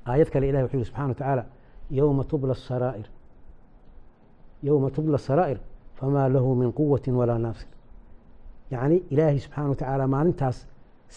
Aayad 0.05 0.29
kale 0.29 0.49
ilahi 0.49 0.63
wuxuu 0.63 0.77
yihi 0.77 0.85
subxana 0.85 1.35
wa 1.35 1.45
yowma 1.91 2.23
tubla 2.23 2.53
saraa'ir 2.53 3.14
yowma 4.67 4.89
tubla 4.95 5.17
saraa'ir 5.27 5.59
famaa 5.99 6.27
lahu 6.35 6.49
min 6.61 6.69
quwati 6.77 7.09
walaa 7.19 7.37
naasir 7.45 7.67
yacni 8.71 8.97
ilaahay 9.13 9.39
subxaana 9.45 9.69
wa 9.69 9.75
tacaala 9.79 10.05
maalintaas 10.15 10.57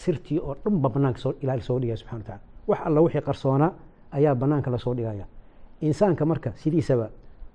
sirtii 0.01 0.39
oo 0.49 0.55
dhan 0.65 0.75
ba 0.83 0.89
banaanka 0.95 1.21
ilaali 1.43 1.63
soo 1.69 1.79
dhigaya 1.81 1.97
subxana 2.01 2.19
wa 2.19 2.25
tacala 2.25 2.41
wax 2.69 2.79
alla 2.87 3.01
wixii 3.05 3.21
qarsoonaa 3.29 3.71
ayaa 4.17 4.35
banaanka 4.43 4.69
la 4.75 4.79
soo 4.85 4.95
dhigaya 4.99 5.25
insaanka 5.87 6.23
marka 6.31 6.51
sidiisaba 6.63 7.07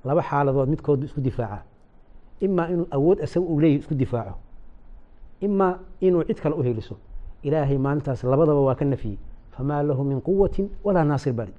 laba 0.07 0.21
xaaladood 0.29 0.69
midkoodba 0.73 1.05
isku 1.09 1.21
difaaca 1.27 1.59
imaa 2.45 2.67
inuu 2.73 2.87
awood 2.97 3.17
isaga 3.25 3.45
uu 3.51 3.59
leeyahy 3.61 3.79
isku 3.83 3.95
difaaco 3.95 4.35
imaa 5.41 5.73
inuu 6.01 6.23
cid 6.27 6.39
kale 6.43 6.55
u 6.55 6.63
heliso 6.67 6.95
ilaahay 7.43 7.77
maalintaas 7.77 8.23
labadaba 8.23 8.61
waa 8.67 8.75
ka 8.75 8.85
nafiyey 8.85 9.17
famaa 9.55 9.83
lahu 9.83 10.03
min 10.03 10.21
quwati 10.21 10.63
walaa 10.83 11.03
naasir 11.03 11.33
bari 11.33 11.53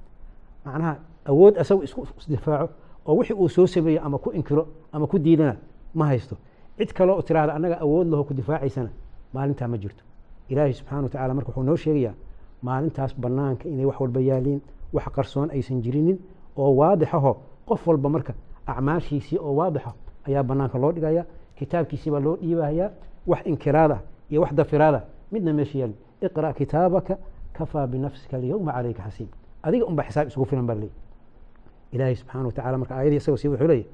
macnaha 0.65 0.97
awood 1.31 1.55
isagu 1.63 1.83
isku 1.87 2.01
isdifaaco 2.21 2.69
oo 3.07 3.17
wixii 3.17 3.35
uu 3.37 3.49
soo 3.49 3.67
sameeyo 3.67 4.01
ama 4.05 4.19
ku 4.19 4.31
inkiro 4.33 4.67
ama 4.93 5.07
ku 5.07 5.19
diidana 5.19 5.57
ma 5.95 6.07
haysto. 6.07 6.37
Cid 6.79 6.93
kaleo 6.93 7.23
tiraahda 7.23 7.55
annaga 7.55 7.79
awood 7.81 8.09
laho 8.11 8.25
ku 8.25 8.35
difaacaysana. 8.35 8.91
Maalintaa 9.35 9.69
ma 9.69 9.77
jirto. 9.79 10.03
Ilaahay 10.49 10.73
subxana 10.73 11.03
wa 11.03 11.09
tacala 11.09 11.35
marka 11.35 11.49
wuxuu 11.51 11.63
noo 11.63 11.77
sheegayaa 11.77 12.15
maalintaas 12.63 13.15
banaanka 13.19 13.69
inay 13.69 13.85
wax 13.85 14.01
walba 14.01 14.21
yaaliin 14.21 14.61
wax 14.93 15.05
qarsoon 15.15 15.51
aysan 15.51 15.83
jirinin 15.83 16.19
oo 16.57 16.71
waadixaho 16.77 17.37
qof 17.69 17.87
walba 17.89 18.09
marka 18.09 18.33
acmaashiisii 18.67 19.39
oo 19.39 19.55
waadixa 19.57 19.93
ayaa 20.29 20.43
banaanka 20.43 20.79
loo 20.79 20.93
dhigaya 20.93 21.25
kitaabkiisii 21.59 22.11
baa 22.11 22.21
loo 22.21 22.37
dhiibahayaa 22.37 22.91
wax 23.27 23.47
inkiraada 23.47 23.99
iyo 24.31 24.41
wax 24.43 24.53
dafiraada 24.55 25.03
midna 25.33 25.53
meesha 25.53 25.79
yaalin. 25.79 25.97
Iqra' 26.23 26.53
kitaabaka 26.55 27.19
kafaa 27.53 27.87
binafsika 27.87 28.37
alyowma 28.37 28.73
calayka 28.73 29.03
xasiib 29.03 29.29
adiga 29.63 29.85
unba 29.87 30.03
xisaab 30.05 30.29
isugu 30.29 30.47
filan 30.47 30.67
baa 30.67 30.75
leey 30.75 30.91
ilaahay 31.94 32.16
subxana 32.16 32.46
wa 32.46 32.52
tacala 32.58 32.78
marka 32.82 32.94
aayadii 32.96 33.16
isagoo 33.22 33.38
sii 33.42 33.48
wuxuu 33.54 33.68
leeyahy 33.68 33.86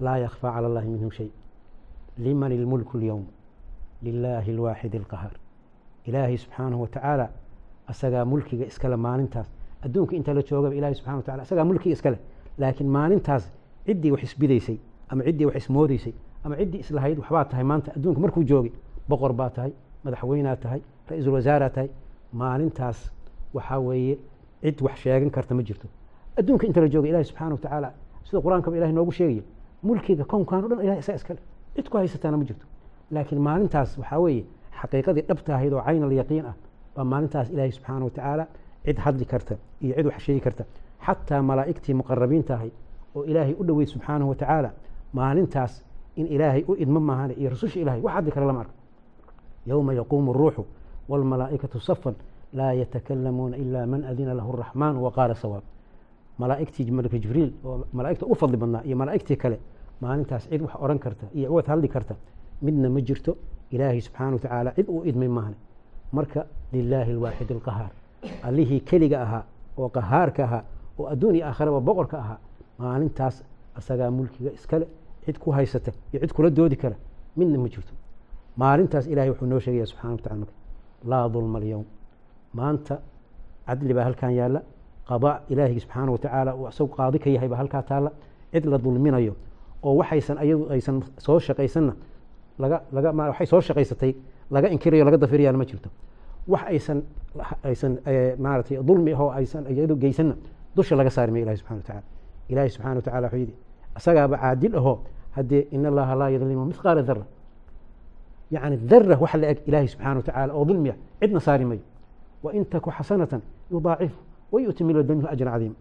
laa 0.00 0.18
yakfى 0.24 0.48
calى 0.54 0.66
اllahi 0.70 0.88
minhum 0.94 1.10
shay 1.18 1.28
liman 2.24 2.52
اlmulku 2.58 2.94
اlyowm 2.98 3.24
lilaahi 4.06 4.50
اlwaaxid 4.56 4.94
اlqahaar 5.00 5.34
ilaahay 6.08 6.36
subxaanahu 6.44 6.80
watacaala 6.84 7.26
asagaa 7.92 8.24
mulkiga 8.32 8.64
iskale 8.70 8.96
maalintaas 9.06 9.48
adduunka 9.84 10.12
inta 10.18 10.30
la 10.36 10.42
joogaba 10.48 10.74
ilahay 10.78 10.94
subxana 10.98 11.16
watacala 11.20 11.42
asagaa 11.46 11.64
mulkiga 11.70 11.92
iskale 11.96 12.18
laakiin 12.58 12.88
maalintaas 12.96 13.44
ciddii 13.86 14.10
wax 14.14 14.22
isbidaysay 14.28 14.76
ama 15.10 15.22
ciddii 15.26 15.44
wax 15.48 15.56
ismoodaysay 15.62 16.14
ama 16.44 16.54
ciddii 16.60 16.80
islahayd 16.84 17.18
waxbaa 17.22 17.44
tahay 17.50 17.64
maanta 17.70 17.88
adduunka 17.96 18.20
markuu 18.24 18.42
joogay 18.50 18.72
boqor 19.10 19.32
baa 19.40 19.50
tahay 19.56 19.72
madaxweynaa 20.04 20.56
tahay 20.64 20.80
ra-iisul 21.08 21.32
wasaaraa 21.38 21.70
tahay 21.76 21.88
maalintaas 22.32 22.98
waxaa 23.56 23.78
weeye 23.88 24.14
cid 24.62 24.78
wax 24.86 24.96
sheegan 25.04 25.30
karta 25.36 25.54
ma 25.54 25.62
jirto 25.68 25.86
adduunka 26.39 26.65
inta 26.67 26.81
la 26.81 26.87
jooga 26.89 27.07
ilahi 27.09 27.23
subxana 27.29 27.51
wa 27.55 27.57
tacaala 27.63 27.89
sida 28.27 28.39
qur'aankaba 28.45 28.75
ilahi 28.77 28.93
noogu 28.93 29.11
sheegaya 29.11 29.43
mulkiga 29.83 30.23
koonkan 30.31 30.63
o 30.65 30.67
dhan 30.69 30.79
ilahi 30.85 30.99
isaa 30.99 31.15
iskale 31.19 31.39
cid 31.75 31.89
ku 31.89 31.97
haysataana 31.97 32.37
ma 32.37 32.43
jirto. 32.43 32.65
Laakiin 33.11 33.41
maalintaas 33.41 33.97
waxaa 33.97 34.19
weeye 34.19 34.43
xaqiiqadii 34.81 35.23
dhabta 35.29 35.55
ahayd 35.55 35.73
oo 35.73 35.81
cayn 35.87 36.03
alyaqiin 36.03 36.45
ah 36.45 36.55
baa 36.95 37.03
maalintaas 37.03 37.49
ilaahi 37.49 37.71
subxaana 37.71 38.03
wa 38.05 38.11
tacaala 38.11 38.45
cid 38.85 38.97
hadli 38.97 39.25
karta 39.25 39.55
iyo 39.81 39.93
cid 39.95 40.05
wax 40.05 40.19
sheegi 40.25 40.41
karta. 40.41 40.63
Xataa 41.05 41.41
malaa'igtii 41.41 41.93
muqarabiinta 41.93 42.53
ahayd 42.57 42.73
oo 43.15 43.23
ilaahay 43.23 43.55
u 43.59 43.63
dhoweyd 43.67 43.87
subxaanahu 43.93 44.29
wa 44.29 44.35
tacaala 44.35 44.69
maalintaas 45.13 45.83
in 46.15 46.27
ilaahay 46.27 46.63
u 46.67 46.73
idmo 46.83 46.99
maahane 46.99 47.33
iyo 47.33 47.49
rasusha 47.49 47.79
ilahay 47.79 48.01
wax 48.01 48.13
hadli 48.15 48.31
kara 48.31 48.45
lama 48.45 48.59
arko. 48.59 48.73
Yowma 49.65 49.93
yaquumu 49.93 50.31
aruuxu 50.33 50.65
waalmalaa'ikatu 51.09 51.79
safan 51.79 52.15
laa 52.53 52.73
yatakallamuuna 52.73 53.57
ila 53.57 53.85
man 53.85 54.03
adina 54.03 54.33
lahu 54.33 54.53
araxmaan 54.53 54.95
wa 54.97 55.11
qaala 55.11 55.35
sawaab 55.35 55.63
malaa'igtii 56.41 56.91
malaka 56.91 57.17
jibriil 57.23 57.51
oo 57.65 57.75
malaa'igta 57.97 58.25
u 58.25 58.35
fadli 58.41 58.57
badnaa 58.61 58.81
iyo 58.87 58.95
malaa'igtii 59.01 59.37
kale 59.43 59.57
maalintaas 60.01 60.43
cid 60.49 60.61
wax 60.61 60.73
oran 60.85 60.99
karta 60.99 61.25
iyo 61.39 61.47
cid 61.61 61.67
hadli 61.71 61.87
karta 61.95 62.15
midna 62.61 62.89
ma 62.89 63.01
jirto. 63.07 63.31
Ilaahay 63.71 64.01
subxaana 64.01 64.33
wa 64.35 64.39
tacaala 64.39 64.69
cid 64.77 64.87
uu 64.89 65.01
idmay 65.09 65.27
maahane 65.27 65.55
marka 66.11 66.45
lilaahi 66.73 67.11
alwaaxid 67.15 67.49
alqahaar. 67.51 67.91
Allihii 68.47 68.79
keliga 68.89 69.17
ahaa 69.25 69.43
oo 69.77 69.89
qahaarka 69.89 70.41
ahaa 70.47 70.63
oo 70.99 71.05
adduun 71.13 71.35
iyo 71.35 71.45
aakharaba 71.49 71.79
boqorka 71.87 72.17
ahaa 72.23 72.39
maalintaas 72.79 73.35
asagaa 73.79 74.09
mulkiga 74.17 74.51
iskale 74.57 74.85
cid 75.25 75.37
ku 75.43 75.51
haysata 75.51 75.91
iyo 76.13 76.19
cid 76.21 76.31
kula 76.35 76.49
doodi 76.49 76.75
kara 76.83 76.95
midna 77.37 77.57
ma 77.63 77.67
jirto. 77.73 77.93
Maalintaas 78.61 79.05
ilahay 79.11 79.29
wuxuu 79.29 79.47
noo 79.51 79.59
sheegaya 79.59 79.85
subxana 79.91 80.11
wa 80.13 80.17
tacala 80.21 80.45
laa 81.11 81.29
dulma 81.33 81.57
alyowm 81.59 81.85
maanta 82.53 82.95
cadli 83.67 83.93
baa 83.97 84.03
halkan 84.07 84.31
yaalla 84.39 84.59
qadaa 85.09 85.35
ilaahigi 85.49 85.79
subxaana 85.83 86.11
wa 86.11 86.17
tacaala 86.23 86.51
uu 86.55 86.67
isagu 86.67 86.89
qaadi 86.97 87.17
ka 87.23 87.29
yahay 87.35 87.47
baa 87.51 87.57
halkaa 87.61 87.83
taalla 87.89 88.11
cid 88.53 88.65
la 88.65 88.77
dulminayo 88.77 89.33
oo 89.83 89.93
waxaysan 90.01 90.37
ayadu 90.43 90.63
aysan 90.73 90.95
soo 91.25 91.39
shaqaysanna 91.39 91.93
laga 92.59 92.77
laga 92.95 93.09
waxay 93.31 93.47
soo 93.51 93.61
shaqaysatay 93.67 94.11
laga 94.55 94.67
inkirayo 94.75 95.03
laga 95.05 95.17
dafirayaana 95.17 95.57
ma 95.57 95.65
jirto. 95.65 95.89
Wax 96.47 96.61
aysan 96.71 96.99
aysan 97.63 97.93
maaratay 98.43 98.77
dulmi 98.89 99.11
ahoo 99.13 99.29
aysan 99.39 99.63
iyadu 99.71 99.95
geysanna 100.03 100.35
dusha 100.75 100.95
laga 100.95 101.09
saari 101.15 101.31
mayo 101.31 101.43
ilahi 101.45 101.57
subxana 101.57 101.77
wa 101.79 101.83
tacala 101.87 102.03
ilahi 102.49 102.69
subxana 102.69 102.95
wa 102.95 103.01
tacala 103.07 103.27
wuxuu 103.27 103.39
yidhi 103.43 103.53
asagaaba 103.97 104.37
caadil 104.37 104.75
ahoo 104.79 104.95
haddee 105.35 105.67
in 105.75 105.85
allaha 105.85 106.15
laa 106.15 106.29
yadlimu 106.35 106.65
mithqaala 106.71 107.01
dara 107.09 107.23
yacni 108.51 108.77
dara 108.91 109.15
wax 109.23 109.33
la 109.41 109.47
eg 109.51 109.59
ilaahi 109.69 109.87
subxana 109.93 110.15
wa 110.15 110.23
tacala 110.29 110.51
oo 110.53 110.65
dulmi 110.65 110.89
ah 110.89 110.97
cidna 111.21 111.39
saari 111.39 111.65
mayo. 111.65 111.81
Wain 112.43 112.65
taku 112.65 112.89
xasanatan 112.97 113.41
yudaacif 113.71 114.13
wayu'ti 114.51 114.83
min 114.83 114.95
ladunhu 114.97 115.27
ajran 115.27 115.53
cadiima 115.53 115.75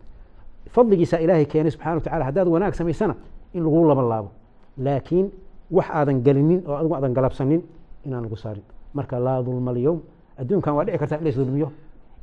fadligiisaa 0.74 1.20
ilaahay 1.24 1.46
keenay 1.46 1.70
subxana 1.70 1.94
wa 1.94 2.00
tacala 2.00 2.24
haddaad 2.24 2.48
wanaag 2.48 2.74
samaysana 2.74 3.14
in 3.54 3.62
lagu 3.64 3.84
laba 3.88 4.02
laabo 4.02 4.30
laakiin 4.78 5.30
wax 5.70 5.86
aadan 5.90 6.22
gelinin 6.22 6.62
oo 6.66 6.74
adigu 6.76 6.94
aadan 6.94 7.14
galabsanin 7.14 7.62
inaan 8.06 8.22
lagu 8.22 8.36
saarin. 8.36 8.62
Marka 8.94 9.18
laa 9.18 9.42
dulma 9.42 9.70
alyowm 9.70 10.00
adduunkan 10.38 10.74
waa 10.74 10.84
dhici 10.84 10.98
kartaa 10.98 11.18
in 11.18 11.24
lays 11.24 11.36
dulmiyo. 11.36 11.72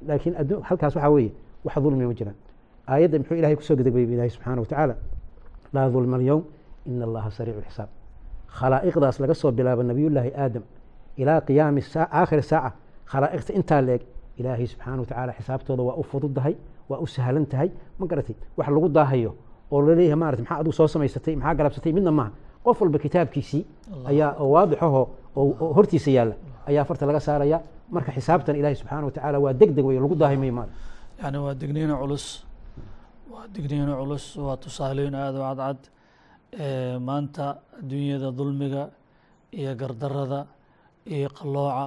Laakiin 0.07 0.35
halkaas 0.61 0.95
waxaa 0.95 1.09
weeye 1.09 1.31
wax 1.65 1.75
dulmi 1.83 2.05
ma 2.05 2.13
jiraan. 2.13 2.35
Aayadda 2.87 3.19
muxuu 3.19 3.35
ilahay 3.35 3.55
ku 3.55 3.61
soo 3.63 3.75
gedegbayay 3.75 4.13
ilahi 4.13 4.29
subxaana 4.29 4.61
wa 4.61 4.65
tacaala 4.67 4.95
laa 5.73 5.89
dulma 5.89 6.15
alyowm 6.17 6.43
ina 6.85 7.05
allaha 7.05 7.31
sariicu 7.31 7.59
lxisaab 7.61 7.89
khalaa'iqdaas 8.59 9.19
laga 9.19 9.33
soo 9.33 9.51
bilaabo 9.51 9.83
nabiyullaahi 9.83 10.31
aadam 10.35 10.63
ilaa 11.17 11.41
qiyaami 11.41 11.81
aakhiri 11.95 12.43
saaca. 12.43 12.71
Khalaa'iqta 13.11 13.53
intaa 13.53 13.81
la 13.81 13.93
eg 13.93 14.01
ilaahay 14.39 14.67
subxaana 14.71 14.99
wa 15.01 15.05
tacaala 15.09 15.31
xisaabtooda 15.39 15.83
waa 15.89 15.95
u 16.01 16.03
fududahay 16.11 16.55
waa 16.89 16.99
u 16.99 17.07
sahlan 17.07 17.45
tahay 17.45 17.69
ma 17.99 18.05
garatay 18.11 18.35
wax 18.57 18.67
lagu 18.75 18.89
daahayo 18.97 19.31
oo 19.71 19.79
la 19.87 19.93
leeyahay 19.99 20.15
maarata 20.23 20.41
maxaa 20.43 20.59
adigu 20.61 20.73
soo 20.79 20.87
samaysatay 20.95 21.35
maxaa 21.35 21.55
galabsatay 21.59 21.91
midna 21.97 22.11
maaha. 22.19 22.31
Qof 22.65 22.77
walba 22.81 22.99
kitaabkiisii 23.05 23.61
ayaa 24.11 24.29
oo 24.41 24.49
waadixaho 24.55 25.01
oo 25.35 25.73
hortiisa 25.77 26.09
yaalla 26.17 26.35
ayaa 26.69 26.83
farta 26.89 27.05
laga 27.09 27.19
saaraya. 27.27 27.57
Marka 27.95 28.11
xisaabtan 28.17 28.55
ilahi 28.59 28.75
subxaana 28.79 29.05
wa 29.07 29.11
tacaala 29.15 29.37
waa 29.43 29.53
deg 29.53 29.71
deg 29.75 29.85
wey 29.85 29.99
lagu 30.03 30.15
daahay 30.15 30.37
mayo 30.41 30.53
maarata 30.57 30.73
yani 31.21 31.37
waa 31.45 31.53
digniino 31.61 31.95
culus. 32.01 32.25
Waa 33.31 33.45
digniino 33.55 33.93
culus 34.01 34.25
waa 34.45 34.57
tusaaleyn 34.63 35.15
aada 35.15 35.37
u 35.39 35.43
cadcad 35.49 35.79
maanta 37.07 37.45
adduunyada 37.79 38.31
dulmiga 38.31 38.83
iyo 39.51 39.75
gardarada 39.75 40.45
iyo 41.05 41.29
qalooca 41.29 41.85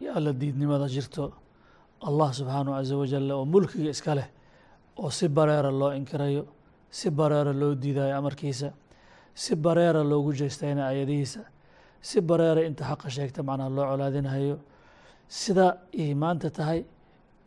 iyo 0.00 0.10
alla 0.16 0.32
diidnimada 0.32 0.86
jirto 0.94 1.32
allah 2.08 2.28
subxaanahu 2.38 2.74
caza 2.78 2.94
wajal 3.02 3.30
oo 3.36 3.44
mulkiga 3.52 3.90
iska 3.96 4.12
leh 4.18 4.28
oo 5.00 5.10
si 5.18 5.26
bareera 5.36 5.70
loo 5.80 5.90
inkirayo 5.98 6.42
si 6.98 7.10
bareera 7.18 7.52
loo 7.60 7.72
diidayo 7.82 8.14
amarkiisa 8.20 8.68
si 9.42 9.52
bareera 9.64 10.00
loogu 10.10 10.30
jeestayna 10.40 10.82
aayadihiisa 10.88 11.40
si 12.08 12.20
bareera 12.28 12.60
inta 12.68 12.84
xaqa 12.90 13.08
sheegta 13.16 13.40
macnaha 13.48 13.70
loo 13.76 13.86
colaadinahayo 13.90 14.56
sida 15.40 15.66
ay 16.02 16.14
maanta 16.22 16.48
tahay 16.58 16.80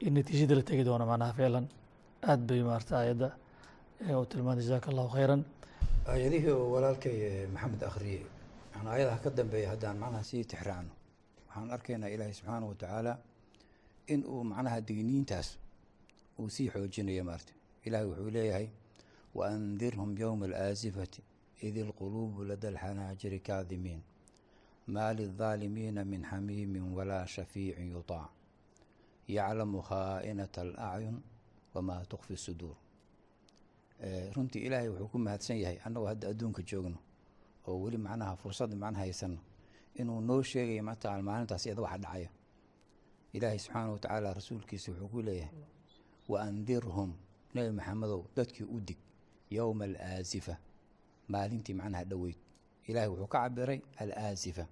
in 0.05 0.13
natiijada 0.15 0.55
la 0.59 0.63
tegi 0.69 0.83
doono 0.87 1.05
macnaha 1.11 1.33
ficlan 1.37 1.65
aad 2.29 2.41
bay 2.49 2.61
maarata 2.69 2.93
aayadda 3.01 3.29
u 4.21 4.25
tilmaantay 4.31 4.63
jazaaka 4.65 4.87
allahu 4.91 5.09
khayran. 5.15 5.41
Aayadihii 6.11 6.51
oo 6.57 6.65
walaalkay 6.75 7.15
maxamed 7.53 7.81
akhriyey 7.89 8.21
yani 8.73 8.87
aayadaha 8.93 9.17
ka 9.23 9.29
dambeeya 9.37 9.67
haddaan 9.73 9.97
macnaha 10.03 10.23
sii 10.29 10.43
tixraacno. 10.51 10.91
Waxaan 11.47 11.69
arkaynaa 11.75 12.09
ilaahay 12.15 12.33
subxaanahu 12.39 12.69
watacaala 12.73 13.13
in 14.13 14.21
uu 14.25 14.43
macnaha 14.43 14.81
digniintaas 14.87 15.57
uu 16.39 16.49
sii 16.49 16.69
xoojinayo 16.73 17.23
maarta. 17.23 17.53
Ilaahay 17.85 18.07
wuxuu 18.09 18.29
leeyahay 18.35 18.67
waandirhum 19.35 20.17
yowma 20.17 20.45
alaasifati 20.45 21.21
id 21.61 21.75
ilquluubu 21.77 22.43
lada 22.49 22.67
alxanaajiri 22.69 23.39
kaadimiin 23.39 24.01
maa 24.93 25.13
lildaalimiina 25.13 26.05
min 26.05 26.23
xamiimin 26.29 26.85
walaa 26.97 27.25
shafiicin 27.33 27.91
yutaac 27.91 28.29
yaclamu 29.27 29.79
khaa'inata 29.89 30.61
alacyun 30.61 31.17
wamaa 31.73 32.05
tukfi 32.11 32.37
suduur. 32.37 32.75
Runtii 34.35 34.59
ilaahay 34.67 34.89
wuxuu 34.89 35.07
ku 35.11 35.17
mahadsan 35.19 35.57
yahay 35.63 35.77
annagoo 35.85 36.07
hadda 36.11 36.27
adduunka 36.31 36.61
joogno 36.69 36.97
oo 37.67 37.75
weli 37.83 37.97
macnaha 37.97 38.35
fursadda 38.41 38.75
macnaha 38.75 39.03
haysano 39.03 39.37
inuu 39.99 40.21
noo 40.21 40.41
sheegayo 40.43 40.83
mataqan 40.83 41.21
maalintaas 41.27 41.65
iyada 41.65 41.81
waxa 41.81 41.97
dhacaya 42.03 42.29
ilaahay 43.33 43.59
subxaana 43.59 43.91
wa 43.91 43.99
tacaala 43.99 44.33
rasuulkiisa 44.33 44.91
wuxuu 44.91 45.07
ku 45.11 45.21
leeyahay 45.21 45.53
wa 46.29 46.37
andirhum. 46.41 47.11
Nebi 47.53 47.71
maxamedow 47.75 48.21
dadkii 48.35 48.63
u 48.75 48.79
dig 48.79 48.97
yowma 49.51 49.85
alaasifa 49.85 50.57
maalintii 51.27 51.73
macnaha 51.73 52.03
dhoweyd 52.05 52.37
ilaahay 52.87 53.09
wuxuu 53.09 53.27
ka 53.27 53.39
cabiray 53.43 53.79
alaasifa 53.97 54.65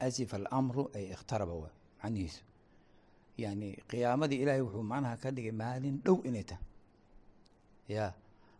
asifa 0.00 0.36
alamru 0.36 0.90
ay 0.94 1.04
ikhtaraba 1.14 1.52
wa 1.54 1.70
macnihiisu. 2.02 2.42
Yani 3.38 3.68
qiyaamadii 3.88 4.40
ilaahay 4.42 4.60
wuxuu 4.62 4.82
macnaha 4.82 5.16
ka 5.16 5.30
dhigay 5.30 5.52
maalin 5.52 6.00
dhow 6.04 6.18
inay 6.24 6.44
tahay. 6.44 6.64
Ya 7.88 8.14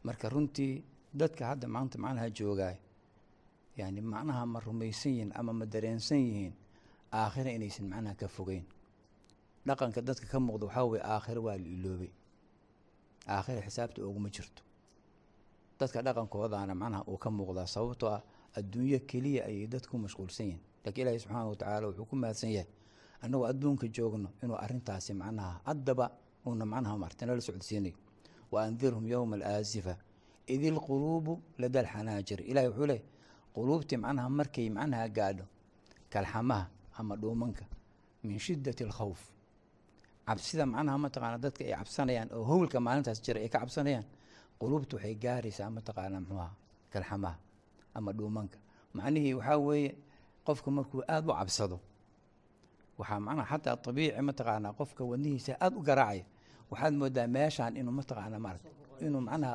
marka 0.05 0.29
runtii 0.29 0.83
dadka 1.15 1.47
hadda 1.47 1.69
maanta 1.69 1.99
macnaha 1.99 2.31
joogaay 2.31 2.77
yani 3.77 4.01
macnaha 4.01 4.47
ma 4.47 4.61
rumaysan 4.61 5.13
yihiin 5.13 5.33
ama 5.35 5.53
ma 5.53 5.67
dareensan 5.67 6.19
yihiin 6.19 6.53
aakhira 7.13 7.51
inaysan 7.53 7.87
macnaha 7.89 8.15
ka 8.15 8.29
fogeyn 8.29 8.65
dhaqanka 9.67 10.01
dadka 10.09 10.27
ka 10.33 10.39
muuqda 10.41 10.67
waxaa 10.67 10.85
weye 10.91 11.03
aakhiro 11.05 11.43
waa 11.47 11.57
la 11.59 11.69
iloobay. 11.77 12.11
Aakhira 13.29 13.61
xisaabta 13.67 13.99
oguma 14.09 14.29
jirto. 14.35 14.63
Dadka 15.79 16.03
dhaqankoodaana 16.07 16.75
macnaha 16.75 17.03
uu 17.11 17.19
ka 17.19 17.31
muuqdaa 17.31 17.67
sababtoo 17.75 18.09
ah 18.17 18.23
adduunyo 18.59 18.99
keliya 19.11 19.43
ayay 19.49 19.67
dadku 19.67 19.95
mashquulsan 19.99 20.47
yihiin. 20.47 20.61
Laakiin 20.85 21.03
ilaahi 21.07 21.19
subxaana 21.23 21.47
wa 21.49 21.57
tacaala 21.57 21.87
wuxuu 21.89 22.05
ku 22.11 22.17
mahadsan 22.17 22.51
yahay 22.57 22.69
annagoo 23.23 23.47
adduunka 23.51 23.87
joogno 23.97 24.29
inuu 24.43 24.57
arrintaasi 24.65 25.13
macnaha 25.15 25.61
haddaba 25.67 26.07
uuna 26.47 26.65
macnaha 26.73 26.97
marta 26.99 27.27
nala 27.27 27.41
socodsiinayo. 27.41 27.97
Wa 28.53 28.63
andirhum 28.65 29.07
yowma 29.07 29.37
alaasifa 29.37 29.97
id 30.47 30.63
ilquluubu 30.65 31.33
lada 31.59 31.81
alxanaajir 31.81 32.41
ilahi 32.51 32.67
wuxuu 32.69 32.87
leey 32.87 33.03
quluubtii 33.55 33.97
macnaha 34.05 34.29
markay 34.29 34.69
macnaha 34.71 35.09
gaadho 35.09 35.45
kalxamaha 36.13 36.67
ama 36.99 37.17
dhuumanka 37.17 37.65
min 38.25 38.39
shiddati 38.39 38.85
alkhawf 38.85 39.21
cabsida 40.31 40.65
macnaha 40.73 40.99
mataqaana 41.05 41.37
dadka 41.45 41.63
ay 41.69 41.73
cabsanayaan 41.81 42.29
oo 42.37 42.43
howlka 42.51 42.79
maalintaas 42.87 43.19
jira 43.25 43.39
ay 43.45 43.49
ka 43.55 43.59
cabsanayaan 43.63 44.05
quluubta 44.61 44.95
waxay 44.97 45.15
gaaraysaa 45.25 45.69
mataqaana 45.77 46.17
muxuuha 46.23 46.49
kalxamaha 46.93 47.37
ama 47.97 48.11
dhuumanka. 48.19 48.59
Macnihii 48.97 49.35
waxaa 49.39 49.59
weeye 49.67 49.91
qofka 50.47 50.69
markuu 50.77 51.01
aada 51.13 51.27
u 51.33 51.35
cabsado 51.41 51.77
waxaa 52.99 53.21
macnaha 53.27 53.47
xataa 53.53 53.77
abiici 53.91 54.23
mataqaanaa 54.29 54.73
qofka 54.79 55.03
wadnihiisa 55.11 55.53
aada 55.65 55.77
u 55.77 55.83
garaacaya. 55.89 56.25
Waxaad 56.71 56.95
moodaa 57.01 57.27
meeshaan 57.37 57.73
inuu 57.81 57.95
mataqaanaa 58.01 58.39
maarata 58.45 58.69
inuu 59.07 59.21
macnaha 59.29 59.55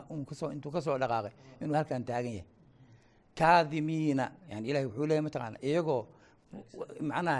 intuu 0.56 0.72
ka 0.76 0.80
soo 0.86 0.98
dhaqaaqay 1.02 1.34
inuu 1.62 1.76
halkan 1.80 2.04
taagan 2.10 2.34
yahay. 2.40 2.48
Kaadimiina 3.40 4.26
yani 4.52 4.66
ilahi 4.70 4.86
wuxuu 4.88 5.06
leeyahy 5.10 5.24
mataqaana 5.28 5.58
iyagoo 5.70 6.02
macnaha 7.10 7.40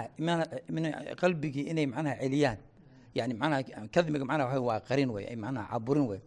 qalbigii 1.20 1.64
inay 1.72 1.86
macnaha 1.92 2.14
celiyaan 2.22 2.58
yani 3.16 3.34
macnaha 3.34 3.88
kadmiga 3.94 4.24
waxa 4.28 4.60
waa 4.60 4.80
qarin 4.88 5.10
wey 5.10 5.24
ay 5.30 5.36
caburin 5.70 6.06
wey 6.10 6.20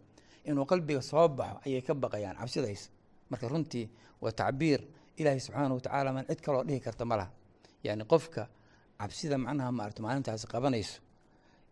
inuu 0.44 0.66
qalbiga 0.66 1.02
soo 1.02 1.28
baxo 1.28 1.60
ayay 1.66 1.82
ka 1.82 1.94
baqayaan 1.94 2.36
cabsidays 2.36 2.90
marka 3.30 3.48
runtii 3.48 3.86
waa 4.20 4.32
tacbiir 4.32 4.80
ilaahay 5.16 5.40
subxaana 5.40 5.74
watacaala 5.74 6.12
man 6.12 6.24
cid 6.26 6.40
kaloo 6.40 6.64
dhihi 6.64 6.80
karta 6.80 7.04
ma 7.04 7.16
laha 7.16 7.30
yani 7.84 8.04
qofka 8.04 8.48
cabsida 8.98 9.38
macnaha 9.38 9.70
maarata 9.72 10.02
maalintaas 10.02 10.46
qabanayso 10.46 11.00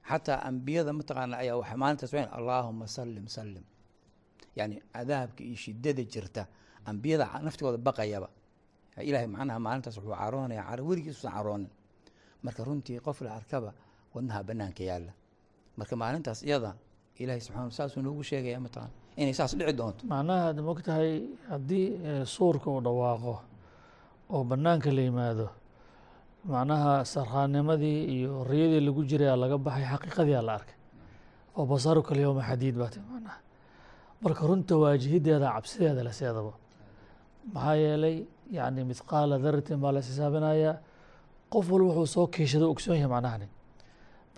xataa 0.08 0.40
ambiyada 0.48 0.92
mataqaana 0.92 1.36
ayaa 1.42 1.56
waxa 1.60 1.76
maalintaas 1.76 2.12
wa 2.12 2.30
allaahuma 2.38 2.86
sallim 2.86 3.26
sallim 3.28 3.64
yani 4.56 4.82
cadaabka 4.92 5.44
iyo 5.44 5.56
shidada 5.56 6.02
jirta 6.04 6.46
ambiyada 6.84 7.40
naftigooda 7.42 7.78
baqayaba 7.78 8.28
ilahay 9.02 9.26
macnaha 9.26 9.58
maalintaas 9.58 9.96
wuxuu 9.98 10.14
caroonaya 10.14 10.62
caro 10.62 10.84
weligiisusan 10.86 11.32
caroonin 11.32 11.70
marka 12.42 12.64
runtii 12.64 13.00
qof 13.00 13.20
la 13.20 13.34
arkaba 13.34 13.74
wadnaha 14.14 14.40
banaanka 14.48 14.82
yaalla. 14.90 15.12
Marka 15.78 15.94
maalintaas 16.02 16.40
iyada 16.48 16.70
ilahay 17.22 17.40
subxana 17.40 17.70
saasuu 17.78 18.02
noogu 18.06 18.22
sheegaya 18.28 18.58
mataqana 18.64 18.90
inay 19.20 19.34
saas 19.38 19.52
dhici 19.58 19.72
doonto. 19.78 20.02
Macnaha 20.12 20.44
ad 20.52 20.58
mogtahay 20.68 21.12
haddii 21.50 21.86
suurka 22.34 22.66
uu 22.70 22.80
dhawaaqo 22.86 23.34
oo 24.34 24.42
banaanka 24.50 24.88
la 24.96 25.02
yimaado 25.08 25.46
macnaha 26.52 27.04
sarhaanimadii 27.04 27.98
iyo 28.14 28.44
riyadii 28.50 28.80
lagu 28.86 29.02
jiray 29.10 29.28
aa 29.32 29.36
laga 29.42 29.56
baxay 29.66 29.84
xaqiiqadii 29.92 30.36
aa 30.38 30.42
la 30.48 30.52
arkay. 30.58 30.76
Oo 31.56 31.64
basaruka 31.70 32.10
alyowma 32.14 32.42
xadiid 32.48 32.74
baa 32.80 32.90
ti 32.94 32.98
macnaha. 33.12 33.38
Marka 34.22 34.42
runta 34.48 34.74
waajihideeda 34.82 35.46
cabsideeda 35.54 36.02
la 36.08 36.12
seedaba 36.18 36.52
maxaa 37.54 37.76
yeelay 37.82 38.16
yani 38.56 38.80
mithqaala 38.90 39.34
daratin 39.44 39.78
baa 39.82 39.92
la 39.96 40.00
xisaabinayaa 40.06 40.74
qof 41.52 41.66
walba 41.72 41.92
wuxuu 41.98 42.06
soo 42.14 42.26
kiishado 42.34 42.66
ogsoon 42.72 42.96
yahay 43.00 43.10
macnahani 43.14 43.46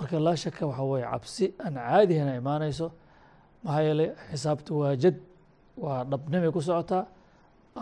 marka 0.01 0.17
laa 0.27 0.37
shaka 0.43 0.63
waxa 0.67 0.83
weye 0.91 1.05
cabsi 1.13 1.45
aan 1.65 1.75
caadihana 1.75 2.33
imaanayso 2.41 2.87
maxaa 3.65 3.83
yeelay 3.87 4.09
xisaabta 4.33 4.73
waa 4.81 4.97
jad 5.03 5.17
waa 5.85 6.05
dhabnimay 6.11 6.51
ku 6.57 6.61
socotaa 6.69 7.03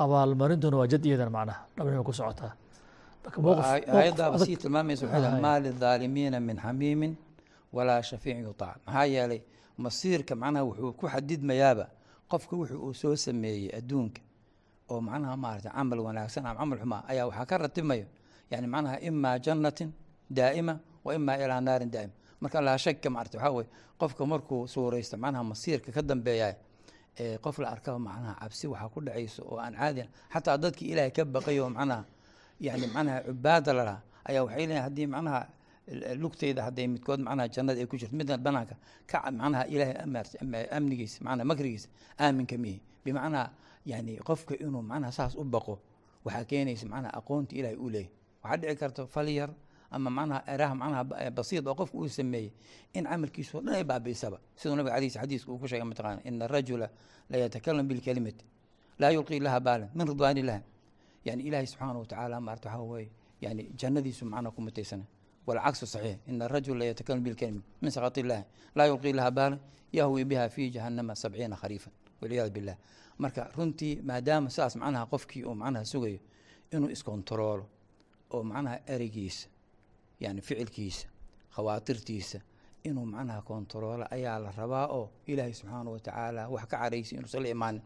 abaalmarintuna 0.03 0.77
waa 0.81 0.87
jad 0.93 1.05
iyadana 1.07 1.31
macnaha 1.37 1.61
dhabnimay 1.77 2.05
ku 2.09 2.13
socotaa 2.21 2.53
aayaddaaba 3.47 4.39
sii 4.45 4.57
tilmaamaysa 4.57 5.05
maa 5.45 5.59
lidaalimiina 5.65 6.41
min 6.41 6.57
xamiimin 6.65 7.13
walaa 7.73 8.03
shafiicin 8.03 8.43
yutaac 8.47 8.77
maxaa 8.87 9.05
yeelay 9.15 9.41
masiirka 9.85 10.35
macnaha 10.43 10.65
wuxuu 10.69 10.93
ku 10.99 11.05
xadidmayaaba 11.13 11.87
qofka 12.31 12.55
wuxuu 12.61 12.79
uu 12.87 12.95
soo 13.01 13.17
sameeyey 13.17 13.71
adduunka 13.79 14.21
oo 14.91 15.01
macnaha 15.09 15.37
maarata 15.43 15.71
camal 15.77 15.99
wanaagsan 16.07 16.47
ama 16.47 16.59
camal 16.61 16.79
xumaa 16.83 17.03
ayaa 17.11 17.25
waxaa 17.29 17.47
ka 17.51 17.57
ratibmayo 17.63 18.07
yani 18.51 18.67
macnaha 18.73 18.97
imaa 19.09 19.37
jannatin 19.45 19.91
daa'ima 20.37 20.75
wa 21.09 21.13
imaa 21.19 21.37
ilaa 21.45 21.61
naarin 21.67 21.91
daa'ima 21.95 22.13
marka 22.43 22.59
laa 22.67 22.79
shaka 22.85 23.09
maarata 23.15 23.37
waxaa 23.39 23.53
weye 23.57 23.69
qofka 24.01 24.23
markuu 24.33 24.61
suuraysto 24.73 25.17
macnaha 25.23 25.45
masiirka 25.51 25.91
ka 25.97 26.03
dambeeya 26.11 26.49
ee 27.23 27.39
qof 27.45 27.57
la 27.63 27.69
arkaba 27.75 27.99
macnaha 28.09 28.35
cabsi 28.43 28.67
waxaa 28.73 28.89
ku 28.95 29.01
dhacayso 29.07 29.43
oo 29.51 29.59
aan 29.65 29.75
caadi 29.81 30.03
xataa 30.33 30.57
dadkii 30.63 30.89
ilaahay 30.93 31.11
ka 31.17 31.23
baqay 31.35 31.59
oo 31.61 31.71
macnaha 31.79 32.05
yani 32.67 32.87
macnaha 32.95 33.19
cubaada 33.27 33.73
lalahaa 33.79 34.01
ayaa 34.29 34.43
waxay 34.47 34.67
leeyihiin 34.67 34.83
haddii 34.87 35.07
macnaha 35.15 35.41
lugtayda 36.23 36.63
hadday 36.67 36.87
midkood 36.93 37.21
macnaha 37.27 37.49
jannada 37.55 37.81
ay 37.83 37.87
ku 37.91 37.97
jirto 38.01 38.15
midna 38.17 38.37
banaanka 38.47 38.75
ka 39.11 39.19
macnaha 39.41 39.65
ilaahay 39.75 40.67
amnigiisa 40.77 41.19
macnaha 41.25 41.45
makrigiisa 41.51 41.89
aaminka 42.21 42.57
mihi. 42.59 42.79
Bimacnaa 43.05 43.47
yani 43.87 44.13
qofka 44.29 44.55
inuu 44.63 44.83
macnaha 44.83 45.13
saas 45.13 45.35
u 45.35 45.45
baqo 45.45 45.75
waxaa 46.25 46.45
keenaysa 46.51 46.87
macnaha 46.93 47.13
aqoonta 47.19 47.53
ilaahay 47.59 47.77
uu 47.85 47.91
leeyahy 47.91 48.11
waxaa 48.43 48.57
dhici 48.61 48.77
karta 48.81 49.03
fal 49.07 49.29
yar 49.29 49.51
ama 49.91 50.11
manaha 50.11 50.43
eraha 50.55 50.75
manaha 50.75 51.05
basiid 51.31 51.67
oo 51.69 51.75
qofka 51.75 51.99
uu 51.99 52.09
sameeyey 52.09 52.53
in 52.95 53.05
camalkiisu 53.05 53.59
o 53.59 53.61
dhan 53.61 53.75
ay 53.75 53.85
baabiisaba. 53.85 54.39
Siduu 54.57 54.77
nabiga 54.77 54.95
ala 54.95 55.09
xadiiska 55.09 55.53
uu 55.53 55.59
ku 55.59 55.67
sheegay 55.69 55.85
mataqaana 55.89 56.21
ina 56.25 56.45
arajula 56.45 56.91
la 57.31 57.37
yatakalam 57.39 57.89
bilkelimati 57.89 58.45
laa 58.99 59.11
yulqii 59.11 59.41
laha 59.41 59.61
baalan 59.61 59.89
min 59.95 60.07
ridwaani 60.09 60.41
illahi 60.41 60.63
yani 61.25 61.43
ilaahay 61.43 61.67
subxaana 61.67 61.99
watacaala 61.99 62.41
maarta 62.41 62.69
waxaa 62.69 62.83
weeye 62.83 63.11
yani 63.41 63.63
jannadiisu 63.81 64.25
macnaa 64.25 64.51
ku 64.51 64.61
mutaysana. 64.61 65.05
Walcagsu 65.47 65.87
saxiix 65.87 66.19
ina 66.29 66.45
arajula 66.45 66.79
la 66.79 66.85
yatakalam 66.85 67.23
bilkelimati 67.25 67.65
min 67.83 67.91
sakati 67.91 68.21
illahi 68.21 68.45
laa 68.77 68.87
yulqii 68.87 69.13
laha 69.13 69.31
baalan 69.31 69.61
yahwi 69.93 70.25
biha 70.25 70.49
fii 70.49 70.71
jahannama 70.71 71.15
sabciina 71.15 71.57
khariifan. 71.57 71.93
Walciyaadu 72.21 72.51
billah 72.51 72.77
marka 73.19 73.51
runtii 73.57 74.03
maadaama 74.03 74.51
sidaas 74.51 74.77
macnaha 74.77 75.07
qofkii 75.07 75.45
uu 75.45 75.55
macnaha 75.55 75.85
sugayo 75.85 76.19
inuu 76.73 76.91
iskontaroolo 76.91 77.65
oo 78.31 78.43
macnaha 78.43 78.79
ereygiisa 78.87 79.49
yani 80.21 80.41
ficilkiisa 80.43 81.07
khawaatirtiisa 81.55 82.41
inuu 82.85 83.07
macnaha 83.07 83.43
kontaroolo 83.43 84.07
ayaa 84.11 84.39
la 84.39 84.51
rabaa 84.53 84.87
oo 84.97 85.11
ilaahay 85.27 85.53
subxaana 85.55 85.91
wa 85.91 86.01
tacaala 86.01 86.49
wax 86.49 86.65
ka 86.71 86.77
caraysa 86.79 87.17
inuusan 87.17 87.47
imaanin 87.47 87.83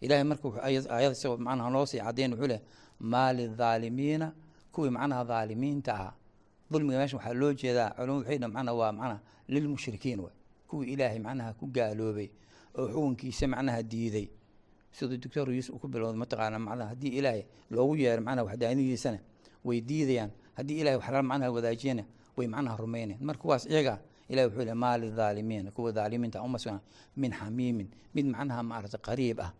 ilahay 0.00 0.24
marka 0.24 0.48
aayada 0.64 1.12
isagoo 1.12 1.36
macnaha 1.36 1.70
noo 1.70 1.86
sii 1.86 1.98
caddeyn 2.00 2.32
wuxuu 2.32 2.46
leh 2.52 2.60
maa 3.00 3.32
lidaalimiina 3.32 4.32
kuwii 4.72 4.90
macnaha 4.90 5.24
dhaalimiinta 5.24 5.94
ahaa. 5.94 6.12
Dulmiga 6.70 6.98
meesha 6.98 7.16
waxaa 7.16 7.34
loo 7.34 7.52
jeedaa 7.52 7.90
culamadu 7.90 8.18
waxay 8.18 8.38
dhan 8.38 8.50
macnaha 8.52 8.74
waa 8.80 8.92
macnaha 8.92 9.20
lilmushrikiin 9.48 10.20
waay. 10.20 10.36
Kuwii 10.68 10.92
ilaahay 10.92 11.18
macnaha 11.18 11.52
ku 11.58 11.66
gaaloobay 11.66 12.28
oo 12.78 12.86
xukunkiisa 12.88 13.46
macnaha 13.48 13.82
diiday. 13.82 14.28
Siduu 14.92 15.16
doctor 15.16 15.50
yuusuf 15.52 15.74
uu 15.74 15.78
ku 15.78 15.88
bilowday 15.88 16.18
mataqaana 16.18 16.58
macnaha 16.58 16.88
haddii 16.94 17.12
ilaahay 17.18 17.42
loogu 17.70 17.96
yeero 17.96 18.22
macnaha 18.22 18.46
waxdaanidiisana 18.48 19.18
way 19.64 19.80
diidayaan 19.80 20.30
haddii 20.56 20.78
ilahay 20.80 20.96
waxla 21.00 21.22
macnaha 21.22 21.50
wadaajiyana 21.56 22.04
way 22.36 22.46
macnaha 22.54 22.76
rumaynayan 22.82 23.20
marka 23.28 23.42
kuwaas 23.42 23.64
iyaga 23.66 23.94
ilahi 24.28 24.46
wuxuu 24.48 24.64
leh 24.68 24.74
maa 24.74 24.96
lidaalimiina 25.02 25.70
kuwa 25.70 25.92
dhaalimiinta 25.92 26.42
uma 26.42 26.58
sugna 26.58 26.80
min 27.16 27.32
xamiimin. 27.32 27.88
Mid 28.14 28.26
macnaha 28.26 28.62
maarata 28.62 28.98
qariib 28.98 29.38
ah 29.40 29.50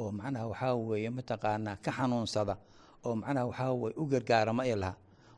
oo 0.00 0.10
macnaha 0.12 0.46
waxaa 0.50 0.74
weeye 0.74 1.10
mataqaanaa 1.10 1.76
ka 1.84 1.90
xanuunsada 1.96 2.54
oo 3.06 3.14
macnaha 3.16 3.44
waxaa 3.50 3.72
weye 3.80 3.94
u 3.96 4.04
gargaara 4.12 4.52
ma 4.52 4.62
i 4.66 4.74
laha 4.82 4.94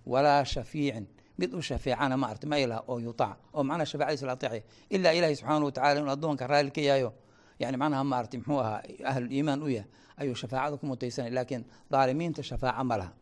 walaa 0.06 0.44
shafiicin. 0.44 1.06
Mid 1.38 1.54
u 1.54 1.62
shafeecana 1.62 2.16
ma 2.16 2.26
arti 2.32 2.46
ma 2.46 2.56
i 2.58 2.66
laha 2.66 2.82
oo 2.90 2.98
yutaac 3.00 3.36
oo 3.54 3.62
macnaha 3.68 3.86
shafacadiisa 3.90 4.26
la 4.26 4.32
ateecaya 4.36 4.62
ilaa 4.90 5.12
ilaahi 5.18 5.36
subxaana 5.36 5.64
watacala 5.64 6.00
inuu 6.00 6.10
addoonka 6.14 6.46
raalli 6.46 6.70
ka 6.70 6.80
yahayo 6.80 7.10
yani 7.58 7.76
macnaha 7.76 8.04
ma 8.10 8.16
arti 8.20 8.36
muxuu 8.38 8.58
ahaa 8.60 8.82
ahluliimaan 9.10 9.62
u 9.62 9.68
yahay 9.68 9.88
ayuu 10.20 10.34
shafaacada 10.34 10.76
ku 10.76 10.86
mutaysanay 10.86 11.30
laakiin 11.30 11.62
dhaalimiinta 11.90 12.42
shafaaca 12.42 12.84
ma 12.84 12.96
laha 13.00 13.12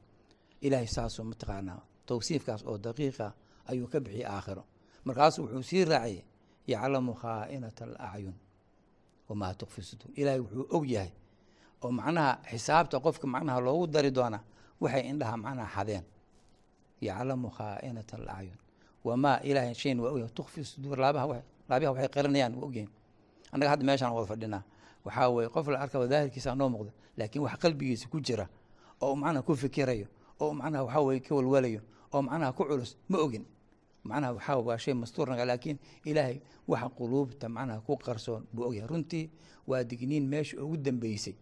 ilaahay 0.60 0.86
saasoo 0.96 1.24
mataqaanaa 1.30 1.80
tawsiifkaas 2.06 2.62
oo 2.70 2.78
daqiiqa 2.78 3.26
ayuu 3.70 3.86
ka 3.92 3.98
bixiyey 4.00 4.26
aakhiro. 4.26 4.64
Markaasuu 5.04 5.42
wuxuu 5.44 5.62
sii 5.70 5.84
raaciyey 5.84 6.24
yaclamu 6.66 7.12
khaa'inata 7.20 7.84
alacyun 7.84 8.34
wamaa 9.28 9.54
tukfi 9.60 9.82
suduur. 9.82 10.10
Ilaahay 10.20 10.40
wuxuu 10.40 10.66
og 10.76 10.84
yahay 10.94 11.10
oo 11.82 11.90
macnaha 11.98 12.32
xisaabta 12.50 12.96
qofka 13.04 13.26
macnaha 13.26 13.60
loogu 13.60 13.86
dari 13.86 14.10
doonaa 14.10 14.42
waxay 14.82 15.02
indhaha 15.10 15.36
macnaha 15.36 15.68
xadeen. 15.76 16.04
Yaclamu 17.00 17.48
khaa'inata 17.56 18.16
alacyun 18.16 18.58
wamaa 19.04 19.40
ilaahay 19.48 19.74
shayn 19.74 20.00
waa 20.00 20.10
ogyahay 20.14 20.32
tukfi 20.38 20.64
suduur 20.64 20.98
laabaha 20.98 21.42
laabiha 21.68 21.90
waxay 21.92 22.08
qarinayaan 22.14 22.54
waa 22.58 22.66
ogyahin 22.68 22.90
annaga 23.52 23.70
hadda 23.72 23.84
meeshaan 23.88 24.12
wada 24.16 24.26
fadhinaa. 24.32 24.62
Waxaa 25.04 25.28
weye 25.34 25.48
qof 25.54 25.66
la 25.72 25.78
arkaba 25.84 26.06
daahirkiisa 26.12 26.54
noo 26.58 26.68
muuqda 26.68 26.92
laakiin 27.18 27.42
wax 27.44 27.54
qalbigiisa 27.62 28.08
ku 28.12 28.18
jira 28.20 28.46
oo 29.00 29.14
macnaha 29.16 29.42
ku 29.46 29.54
fikirayo 29.56 30.06
oo 30.40 30.52
macnaha 30.54 30.84
waxaa 30.84 31.00
weye 31.06 31.20
ka 31.20 31.34
walwalayo 31.34 31.80
oo 32.14 32.22
macnaha 32.22 32.52
ku 32.52 32.64
culus 32.64 32.96
ma 33.08 33.18
ogin. 33.18 33.44
Macnaha 34.04 34.32
waxaa 34.36 34.56
waa 34.66 34.78
shay 34.78 34.94
mastuurnaga 34.94 35.44
laakiin 35.44 35.78
ilaahay 36.04 36.40
waxa 36.68 36.88
quluubta 36.98 37.48
macnaha 37.48 37.80
ku 37.86 37.96
qarsoon 37.96 38.42
buu 38.52 38.64
ogyahay. 38.68 38.88
Runtii 38.88 39.30
waa 39.66 39.82
digniin 39.84 40.26
meesha 40.28 40.56
ugu 40.62 40.76
dambeysay 40.76 41.34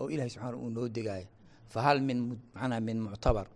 oo 0.00 0.08
ilahay 0.10 0.30
subxaana 0.30 0.56
uu 0.56 0.70
noo 0.70 0.88
degaaya 0.88 1.26
fahal 1.68 2.00
min 2.00 2.38
macnaha 2.54 2.80
min 2.80 2.98
muctabar 3.00 3.46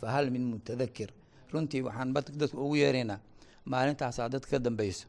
fahal 0.00 0.30
min 0.30 0.44
mutadakir 0.50 1.10
runtii 1.52 1.82
waxaan 1.82 2.12
dadka 2.14 2.56
ugu 2.58 2.76
yeeraynaa 2.76 3.18
maalintaasaa 3.64 4.28
dadka 4.28 4.50
ka 4.50 4.58
dambeyso 4.58 5.06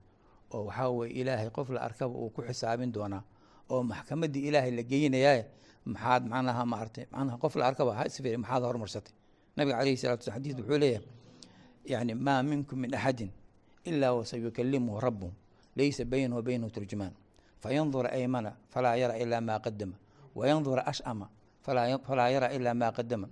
oo 0.53 0.65
waxaa 0.65 0.89
weye 0.89 1.11
ilaahay 1.21 1.49
qof 1.49 1.69
la 1.69 1.81
arkaba 1.81 2.13
uu 2.15 2.29
ku 2.29 2.41
xisaabin 2.41 2.91
doonaa 2.91 3.23
oo 3.69 3.83
maxkamaddii 3.83 4.47
ilaahay 4.49 4.71
la 4.71 4.83
geynayaa 4.83 5.43
maxaad 5.85 6.23
macnaha 6.31 6.65
maartay 6.65 7.05
macnaha 7.11 7.37
qof 7.37 7.55
la 7.55 7.65
arkaba 7.67 7.91
ha 7.97 8.03
isfiri 8.09 8.37
maxaad 8.37 8.63
horumarsatay 8.63 9.13
nabiga 9.59 9.75
calayhi 9.83 9.99
salatu 9.99 10.23
slam 10.23 10.35
xadiis 10.39 10.55
wuxuu 10.55 10.79
leeyahay 10.79 11.03
yani 11.91 12.13
maa 12.15 12.39
minkum 12.43 12.79
min 12.79 12.95
axadin 12.95 13.27
ilaa 13.83 14.13
wasayukalimuhu 14.15 14.99
rabuhu 15.03 15.33
laysa 15.75 16.05
baynahu 16.07 16.39
wa 16.39 16.43
baynahu 16.47 16.71
turjumaan. 16.71 17.11
Fayandura 17.59 18.09
aymana 18.15 18.55
falaa 18.71 18.95
yara 18.95 19.19
ilaa 19.19 19.41
maa 19.43 19.59
qadama 19.59 19.95
wayandura 20.35 20.87
ashama 20.87 21.27
falaa 22.07 22.29
yara 22.31 22.47
ilaa 22.55 22.73
maa 22.73 22.91
qadama 22.95 23.27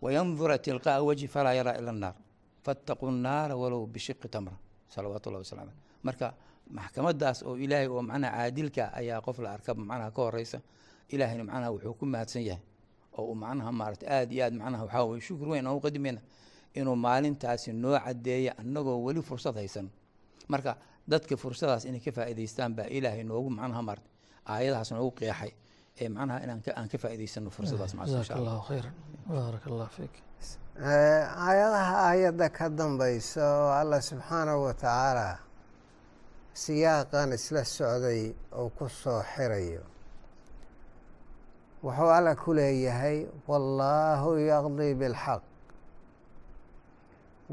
wayandura 0.00 0.56
tilqa'a 0.58 1.04
wajhi 1.04 1.28
falaa 1.28 1.52
yara 1.52 1.76
ila 1.80 1.90
annaar 1.92 2.16
fattaquu 2.64 3.10
naara 3.12 3.52
walow 3.56 3.84
bishiqi 3.86 4.28
tamra. 4.28 4.56
Salawaatu 4.88 5.28
llahi 5.30 5.44
wasalam 5.44 5.64
aleh 5.68 5.76
marka 6.02 6.26
maxkamadaas 6.70 7.42
oo 7.44 7.56
ilaahay 7.60 7.88
oo 7.92 8.02
macnaha 8.02 8.32
caadilka 8.40 8.84
ayaa 8.94 9.20
qof 9.20 9.38
la 9.44 9.52
arka 9.52 9.74
macnaha 9.74 10.10
ka 10.16 10.20
horeysa 10.22 10.58
ilaahayna 11.12 11.44
macnaha 11.44 11.70
wuxuu 11.74 11.94
ku 11.98 12.04
mahadsan 12.06 12.42
yahay 12.42 12.62
oo 13.18 13.24
uu 13.30 13.34
macnaha 13.42 13.72
maarata 13.80 14.06
aada 14.16 14.32
iyo 14.34 14.44
aad 14.46 14.54
macnaha 14.60 14.82
waxaa 14.84 15.04
weye 15.10 15.20
shukr 15.26 15.46
weyn 15.52 15.66
aan 15.66 15.76
u 15.76 15.80
qadimayna 15.86 16.20
inuu 16.78 16.96
maalintaasi 17.06 17.72
noo 17.72 17.98
caddeeya 18.04 18.52
annagoo 18.60 18.98
weli 19.06 19.22
fursad 19.28 19.54
haysan. 19.60 19.86
Marka 20.52 20.72
dadka 21.10 21.34
fursadaas 21.42 21.84
inay 21.88 22.00
ka 22.06 22.10
faa'iidaystaan 22.16 22.72
baa 22.76 22.88
ilaahay 22.96 23.24
noogu 23.30 23.50
macnaha 23.58 23.82
maarata 23.88 24.08
aayadahaas 24.52 24.90
noogu 24.96 25.10
qeexay 25.18 25.52
ee 26.00 26.08
macnaha 26.16 26.38
inaan 26.44 26.60
ka 26.64 26.70
aan 26.78 26.88
ka 26.92 26.98
faa'iidaysano 27.02 27.50
fursadaas 27.56 27.92
macnaha 27.98 28.18
insha 28.18 28.34
jazaaka 28.34 28.40
allah. 28.40 28.52
Allahu 28.52 28.68
khayran. 28.70 28.94
Baaraka 29.28 29.66
allah 29.72 29.88
fiik 29.96 30.14
aayadaha 31.46 31.94
aayadda 32.08 32.46
ka 32.58 32.64
dambaysa 32.78 33.42
oo 33.60 33.70
allah 33.80 34.00
subxaanahu 34.10 34.60
wa 34.66 34.74
tacaala 34.74 35.28
siyaaqan 36.62 37.32
isla 37.38 37.62
socday 37.64 38.22
oo 38.58 38.68
ku 38.78 38.88
soo 38.88 39.22
xirayo 39.34 39.82
wuxuu 41.86 42.10
alla 42.10 42.34
ku 42.34 42.50
leeyahay 42.54 43.26
wallaahu 43.46 44.38
yaqdii 44.42 44.94
bilxaq. 45.00 45.42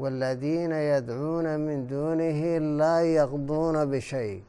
Waaladiina 0.00 0.78
yadcuuna 0.92 1.58
min 1.58 1.86
duunihi 1.86 2.58
laa 2.58 3.06
yaqduuna 3.18 3.86
bishay. 3.86 4.42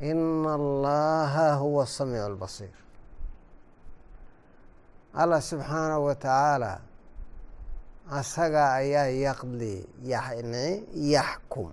Ina 0.00 0.54
allaha 0.60 1.54
huwa 1.56 1.84
asamiicu 1.84 2.26
albasiir 2.26 2.76
allah 5.14 5.40
subxaanahu 5.40 6.04
wa 6.04 6.14
tacaala 6.14 6.80
asaga 8.10 8.72
ayaa 8.80 9.12
yaqdi 9.28 9.86
yani 10.04 10.84
yaxkum. 10.92 11.72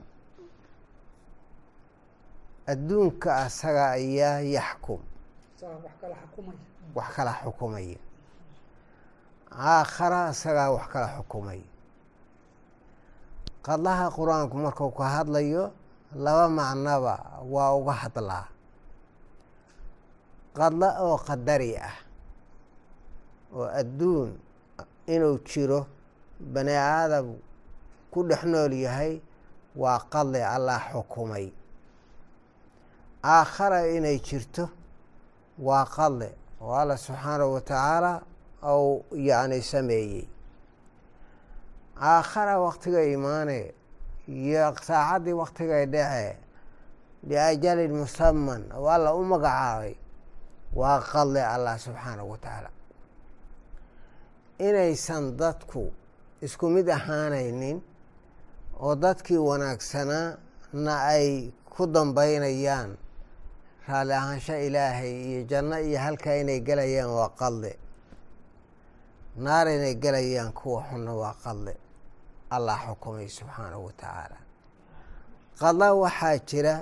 Adduunka 2.68 3.36
asaga 3.36 3.92
ayaa 4.00 4.40
yaxkum 4.44 5.09
wax 6.96 7.10
kala 7.16 7.34
xukumaya 7.44 7.98
aakhara 9.52 10.20
asagaa 10.32 10.70
wax 10.76 10.86
kala 10.94 11.08
xukumaya 11.18 11.68
qadlaha 13.66 14.06
qur'aanku 14.16 14.56
markuu 14.66 14.92
ka 14.98 15.06
hadlayo 15.20 15.64
laba 16.24 16.46
macnoba 16.58 17.14
waa 17.54 17.72
uga 17.80 17.94
hadlaa 18.02 18.46
qadlo 20.58 20.88
oo 21.06 21.18
qadari 21.28 21.72
ah 21.90 21.98
oo 23.58 23.68
adduun 23.82 24.30
inuu 25.14 25.38
jiro 25.50 25.82
bani 26.54 26.72
aadam 26.72 27.28
ku 28.12 28.20
dhex 28.30 28.44
nool 28.52 28.74
yahay 28.86 29.14
waa 29.82 30.00
qadli 30.14 30.42
allah 30.56 30.82
xukumay. 30.92 31.48
Aakhara 33.24 33.80
inay 33.96 34.18
jirto 34.28 34.64
waa 35.60 35.86
qadli 35.86 36.30
oo 36.62 36.74
allah 36.74 36.98
wa 37.54 37.62
tacaala 37.62 38.22
ou 38.64 39.06
yacni 39.12 39.62
sameeyey. 39.62 40.28
Aakhara 42.02 42.60
waktiga 42.60 43.04
imaane 43.04 43.74
iyo 44.28 44.76
saacaddii 44.88 45.34
waktigay 45.34 45.86
dhece 45.86 46.38
liajalin 47.28 47.94
musaman 48.02 48.64
oo 48.78 48.88
alla 48.90 49.14
u 49.14 49.24
magacaabay 49.26 49.96
waa 50.80 51.00
qadli 51.12 51.40
allah 51.40 51.80
subxaanahu 51.80 52.30
wa 52.32 52.38
tacaala. 52.38 52.70
Inaysan 54.60 55.38
dadku 55.38 55.92
isku 56.42 56.70
mid 56.70 56.88
ahaanaynin 56.90 57.82
oo 58.80 58.96
dadkii 58.96 59.38
wanaagsanaa 59.50 60.38
na 60.74 60.94
ay 61.16 61.52
ku 61.70 61.88
dambaynayaan 61.88 62.98
raalli 63.90 64.14
ahaansho 64.20 64.56
ilaahay 64.68 65.14
iyo 65.30 65.42
janno 65.52 65.78
iyo 65.88 66.00
halkaa 66.06 66.36
inay 66.42 66.60
gelayaan 66.68 67.10
waa 67.18 67.30
qadli 67.42 67.74
naar 69.46 69.68
inay 69.76 69.96
gelayaan 70.04 70.52
kuwa 70.60 70.82
xunna 70.90 71.14
waa 71.22 71.36
qadli 71.44 71.74
allah 72.56 72.78
xukumay 72.88 73.28
subxaanahu 73.38 73.86
wa 73.88 73.94
tacaala. 74.02 74.38
Qadla 75.62 75.88
waxaa 76.04 76.38
jira 76.50 76.76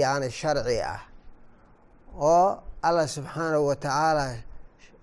yacni 0.00 0.30
sharci 0.30 0.78
ah 0.94 1.02
oo 2.30 2.58
allah 2.86 3.06
subxaanahu 3.14 3.66
wa 3.70 3.76
tacaala 3.76 4.26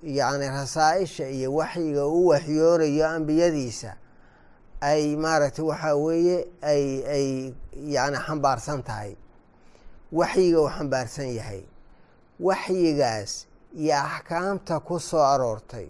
yacni 0.04 0.48
rasaa-isha 0.58 1.26
iyo 1.38 1.50
waxyiga 1.60 2.04
u 2.08 2.28
waxyoonayo 2.32 3.06
ambiyadiisa 3.16 3.92
ay 4.82 5.16
maaragtay 5.24 5.66
waxaa 5.72 5.96
weeye 6.04 6.38
ay 6.72 6.84
ay 7.16 7.28
yacni 7.96 8.18
xambaarsan 8.26 8.80
tahay 8.88 9.12
waxyiga 10.12 10.60
uu 10.62 10.70
xambaarsan 10.70 11.30
yahay. 11.38 11.64
Waxyigaas 12.40 13.46
iyo 13.76 13.96
axkaamta 13.96 14.80
ku 14.80 15.00
soo 15.00 15.22
aroortay 15.34 15.88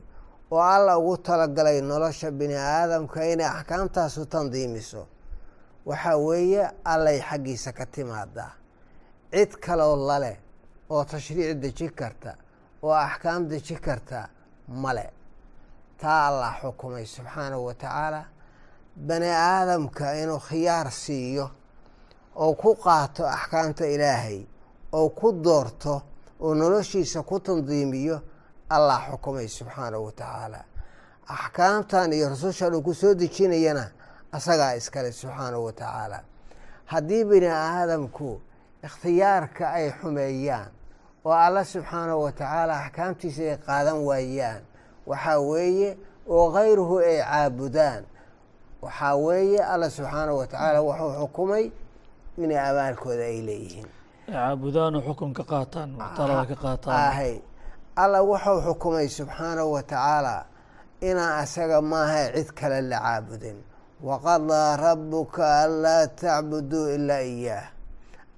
oo 0.51 0.59
alla 0.61 0.97
ugu 0.97 1.17
talagalay 1.17 1.81
nolosha 1.81 2.31
bini 2.31 2.55
aadamka 2.55 3.19
inay 3.31 3.45
axkaamtaasu 3.47 4.25
tandiimiso 4.25 5.07
waxaa 5.85 6.17
weeye 6.17 6.63
allay 6.85 7.19
xaggiisa 7.21 7.71
ka 7.73 7.85
timaadaa. 7.85 8.51
Cid 9.31 9.51
kaloo 9.65 9.95
laleh 10.07 10.37
oo 10.89 11.03
tashriic 11.05 11.57
deji 11.61 11.89
karta 11.89 12.35
oo 12.83 12.93
axkaam 12.93 13.47
deji 13.47 13.75
karta 13.75 14.29
male 14.67 15.05
taa 16.01 16.27
allah 16.27 16.53
xukumay 16.61 17.05
subxaanahu 17.05 17.65
wa 17.65 17.73
tacaala 17.73 18.21
bani 18.95 19.29
aadamka 19.29 20.15
inuu 20.21 20.39
khiyaar 20.39 20.91
siiyo 20.91 21.49
oo 22.43 22.53
ku 22.61 22.75
qaato 22.83 23.23
axkaamta 23.27 23.85
ilaahay 23.95 24.39
oo 24.97 25.09
ku 25.09 25.27
doorto 25.45 26.01
oo 26.41 26.53
noloshiisa 26.59 27.19
ku 27.29 27.39
tandiimiyo 27.39 28.17
allah 28.69 28.99
xukumay 29.11 29.47
subxaanahu 29.47 30.05
wa 30.05 30.11
tacaala. 30.11 30.61
Axkaamtan 31.27 32.13
iyo 32.13 32.29
rasushan 32.29 32.73
uu 32.75 32.81
ku 32.81 32.93
soo 32.93 33.13
dejinayana 33.13 33.91
asagaa 34.31 34.73
iskale 34.79 35.11
subxaanahu 35.11 35.65
wa 35.65 35.71
tacaala. 35.73 36.19
Haddii 36.85 37.23
bini 37.23 37.47
aadamku 37.47 38.41
ikhtiyaarka 38.83 39.69
ay 39.77 39.91
xumeeyaan 40.01 40.71
oo 41.25 41.33
alla 41.33 41.63
subxaanahu 41.65 42.23
wa 42.23 42.31
tacaala 42.31 42.73
axkaamtiisa 42.85 43.41
ay 43.43 43.57
qaadan 43.57 43.99
waayaan 44.07 44.61
waxaa 45.05 45.39
weeye 45.39 45.97
oo 46.29 46.51
kayruhu 46.51 46.97
ay 46.99 47.17
caabudaan 47.21 48.03
waxaa 48.81 49.15
weeye 49.15 49.59
alla 49.63 49.89
subxaanahu 49.89 50.37
wa 50.37 50.47
tacaala 50.47 50.81
wuxuu 50.81 51.13
xukumay 51.21 51.65
inay 52.43 52.59
abaalkooda 52.69 53.23
ay 53.31 53.39
leeyihiin. 53.47 53.87
Caabudaanu 54.31 55.01
xukun 55.07 55.31
ka 55.37 55.43
qaataan 55.51 55.89
talada 56.17 56.45
ka 56.51 56.55
qaataan. 56.63 56.95
ahay. 57.09 57.35
Alla 57.95 58.19
wuxuu 58.23 58.61
xukumay 58.65 59.07
subxaanahu 59.09 59.71
wa 59.75 59.83
tacaala 59.83 60.45
inaan 61.01 61.33
asaga 61.43 61.81
maaha 61.81 62.31
cid 62.35 62.49
kale 62.59 62.81
la 62.81 62.99
caabudin. 62.99 63.57
Waqadaa 64.03 64.77
rabuka 64.77 65.43
anlaa 65.63 66.07
tacbuduu 66.07 66.87
ilaa 66.95 67.21
iyaah 67.33 67.65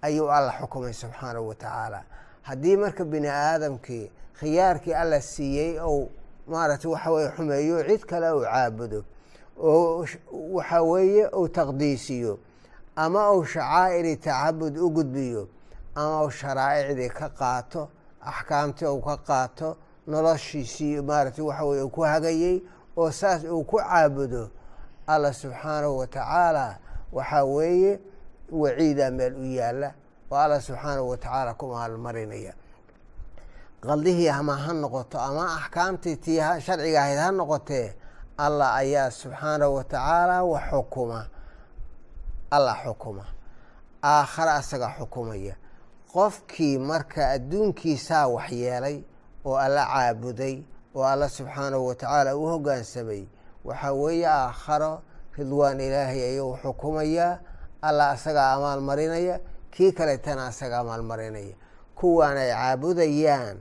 ayuu 0.02 0.30
alla 0.32 0.52
xukumay 0.60 0.94
subxaanahu 0.94 1.48
wa 1.50 1.56
tacaala. 1.56 2.00
Haddii 2.48 2.78
marka 2.78 3.06
bini 3.06 3.28
aadamkii 3.30 4.12
khiyaarkii 4.40 4.94
alla 5.02 5.22
siiyey 5.22 5.80
ou 5.80 6.10
maaragtay 6.48 6.92
waxa 6.92 7.12
weye 7.12 7.30
xumeeyo 7.36 7.78
cid 7.88 8.04
kale 8.10 8.28
uu 8.34 8.42
caabudo 8.44 9.04
oo 9.62 10.06
waxa 10.58 10.82
weeye 10.82 11.28
uu 11.38 11.48
taqdiisiyo 11.48 12.40
ama 12.96 13.32
uu 13.32 13.46
shacaa'iri 13.46 14.18
tacabud 14.18 14.78
u 14.78 14.90
gudbiyo 14.90 15.48
ama 15.96 16.24
uu 16.24 16.30
sharaa'icdii 16.32 17.10
ka 17.10 17.30
qaato 17.30 17.90
axkaamtii 18.22 18.86
uu 18.88 19.02
ka 19.02 19.18
qaato 19.18 19.78
noloshiisii 20.08 21.02
maaragtay 21.02 21.44
waxa 21.46 21.64
weye 21.66 21.84
uu 21.84 21.90
ku 21.90 22.02
hagayey 22.02 22.64
oo 22.98 23.12
saas 23.12 23.44
uu 23.44 23.64
ku 23.64 23.78
caabudo 23.78 24.50
allah 25.08 25.34
subxaanahu 25.34 25.98
wa 25.98 26.08
tacaala 26.08 26.78
waxaa 27.14 27.44
weeye 27.46 28.00
waciidaa 28.52 29.12
meel 29.12 29.34
u 29.36 29.46
yaalla 29.46 29.90
oo 30.32 30.38
allah 30.38 30.62
subxaanahu 30.62 31.10
wa 31.10 31.18
tacaala 31.18 31.54
ku 31.54 31.66
maalmarinaya. 31.68 32.54
Qaldihii 33.82 34.30
ama 34.30 34.56
ha 34.58 34.74
noqoto 34.74 35.20
ama 35.20 35.44
axkaamtii 35.58 36.16
tii 36.16 36.40
sharciga 36.66 37.00
ahayd 37.02 37.20
ha 37.20 37.32
noqotee 37.32 37.94
allah 38.38 38.76
ayaa 38.76 39.10
subxaanahu 39.12 39.76
wa 39.76 39.84
tacaala 39.84 40.44
wax 40.44 40.64
xukuma 40.72 41.20
allah 42.52 42.76
xukuma. 42.84 43.26
Aakhare 44.04 44.52
asaga 44.60 44.90
xukumaya. 44.98 45.56
Qofkii 46.14 46.78
marka 46.80 47.30
adduunkiisaa 47.36 48.28
waxyeelay 48.28 48.98
oo 49.46 49.56
alla 49.56 49.86
caabuday 49.86 50.64
oo 50.96 51.04
alla 51.04 51.30
subxaanahu 51.30 51.88
wa 51.88 51.96
tacaala 51.96 52.36
u 52.36 52.46
hoggaansamay 52.52 53.24
waxaa 53.66 53.94
weeye 53.94 54.28
aakharo 54.28 55.02
ridwaan 55.38 55.80
ilaahay 55.80 56.22
ayuu 56.24 56.58
xukumayaa 56.64 57.40
alla 57.82 58.10
asagaa 58.10 58.54
amaalmarinaya 58.54 59.40
kii 59.72 59.92
kaleetana 59.92 60.48
asaga 60.48 60.80
amaalmarinaya 60.80 61.56
kuwaan 61.96 62.38
ay 62.38 62.52
caabudayaan 62.52 63.58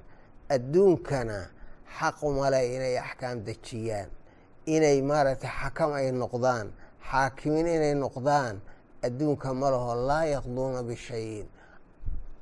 adduunkana 0.51 1.39
xaq 1.99 2.23
umale 2.23 2.75
inay 2.75 2.99
axkaam 2.99 3.45
dejiyaan. 3.47 4.11
Inay 4.67 5.03
maaragtay 5.03 5.51
xakam 5.61 5.93
ay 5.93 6.11
noqdaan 6.13 6.73
xaakimiin 7.11 7.67
inay 7.67 7.95
noqdaan 7.95 8.61
adduunka 9.03 9.55
ma 9.55 9.71
laho 9.71 9.95
laa 10.07 10.25
yaqduuna 10.25 10.83
bishayin. 10.83 11.47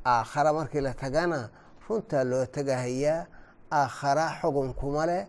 Aakhara 0.04 0.52
markii 0.52 0.80
la 0.80 0.94
tagana 0.94 1.50
runtaa 1.88 2.24
loo 2.24 2.46
tagahayaa 2.46 3.26
aakhara 3.72 4.26
xukunkuma 4.40 5.06
leh 5.06 5.26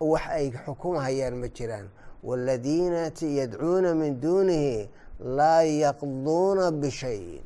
wax 0.00 0.22
ay 0.30 0.50
xukumahayaan 0.64 1.34
ma 1.36 1.48
jiraan. 1.48 1.88
Waaladiina 2.22 3.10
yadcuuna 3.20 3.94
min 3.94 4.20
duunihi 4.20 4.90
laa 5.20 5.62
yaqduuna 5.62 6.70
bishayin. 6.72 7.42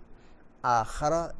Aakharo 0.64 1.32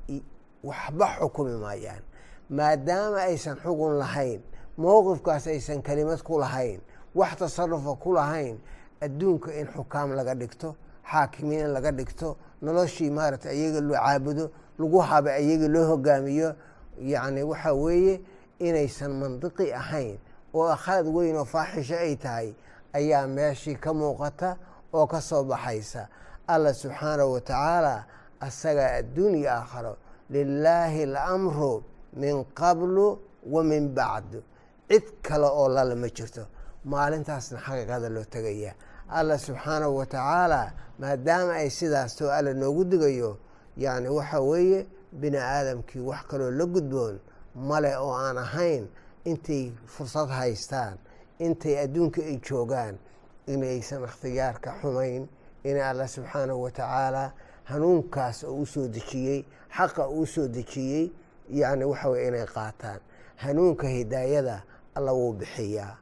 waxba 0.65 1.07
xukumi 1.21 1.57
maayaan. 1.61 2.03
Maadaama 2.51 3.19
aysan 3.27 3.57
xugun 3.57 3.99
lahayn 3.99 4.41
mowqifkaas 4.79 5.47
aysan 5.47 5.83
kelimad 5.83 6.23
ku 6.23 6.39
lahayn 6.39 6.81
wax 7.15 7.37
tasarufa 7.37 7.97
ku 7.97 8.13
lahayn 8.13 8.59
adduunka 9.01 9.51
in 9.53 9.67
xukaam 9.67 10.13
laga 10.15 10.35
dhigto 10.35 10.77
xaakimiin 11.11 11.61
in 11.67 11.73
laga 11.73 11.91
dhigto 11.93 12.37
noloshii 12.63 13.11
maaragtay 13.11 13.51
ayaga 13.57 13.81
loo 13.81 13.97
caabudo 13.97 14.51
lagu 14.79 14.99
haba 15.01 15.31
ayaga 15.31 15.69
loo 15.69 15.85
hogaamiyo. 15.91 16.55
Yacni 16.99 17.43
waxa 17.43 17.73
weeye 17.75 18.21
inaysan 18.59 19.13
mandiqi 19.21 19.73
ahayn 19.73 20.19
oo 20.55 20.69
akhlaad 20.77 21.07
weyn 21.07 21.37
oo 21.37 21.45
faaxisho 21.45 21.97
ay 21.97 22.17
tahay 22.17 22.55
ayaa 22.93 23.27
meeshii 23.27 23.77
ka 23.77 23.93
muuqata 23.93 24.57
oo 24.93 25.07
ka 25.07 25.21
soo 25.21 25.45
baxaysa. 25.45 26.09
Allah 26.49 26.73
subxaanahu 26.75 27.33
wa 27.33 27.41
tacaala 27.41 28.05
asagaa 28.41 28.97
adduun 29.01 29.35
iyo 29.35 29.51
aakharo 29.51 29.97
lilaahi 30.31 31.03
alamru 31.03 31.83
min 32.17 32.45
qablu 32.55 33.19
wa 33.45 33.63
min 33.63 33.95
bacdu. 33.95 34.43
Cid 34.89 35.05
kale 35.23 35.45
oo 35.47 35.69
lala 35.69 35.95
ma 35.95 36.09
jirto. 36.09 36.47
Maalintaasna 36.85 37.59
xaqiiqada 37.59 38.09
loo 38.09 38.25
tegaya 38.25 38.73
allah 39.09 39.39
subxaanahu 39.39 39.97
wa 39.97 40.07
tacaala 40.07 40.73
maadaama 40.99 41.53
ay 41.63 41.71
sidaas 41.71 42.17
too 42.17 42.31
alla 42.31 42.55
noogu 42.55 42.85
digayo 42.85 43.39
yacni 43.77 44.09
waxa 44.09 44.41
weeye 44.41 44.87
bini 45.13 45.37
aadamkii 45.39 46.01
wax 46.01 46.27
kaloo 46.27 46.51
la 46.51 46.67
gudboon 46.67 47.21
male 47.55 47.97
oo 47.97 48.13
aan 48.15 48.39
ahayn 48.39 48.89
intay 49.25 49.73
fursad 49.87 50.29
haystaan 50.29 50.99
intay 51.39 51.79
adduunka 51.85 52.23
ay 52.23 52.37
joogaan 52.49 52.99
inaysan 53.47 54.05
ikhtiyaarka 54.05 54.75
xumayn 54.83 55.29
in 55.65 55.77
alla 55.81 56.09
subxaanahu 56.09 56.63
wa 56.63 56.71
tacaala 56.71 57.33
hanuunkaas 57.65 58.45
oo 58.45 58.55
u 58.63 58.67
soo 58.67 58.89
dejiyey 58.89 59.45
xaqa 59.77 60.09
uu 60.09 60.27
soo 60.27 60.49
dejiyey 60.49 61.13
yacni 61.51 61.85
waxa 61.85 62.09
weye 62.09 62.29
inay 62.29 62.47
qaataan. 62.47 63.01
Hanuunka 63.37 63.89
hidaayada 63.89 64.63
alla 64.95 65.13
wuu 65.13 65.33
bixiyaa. 65.33 65.97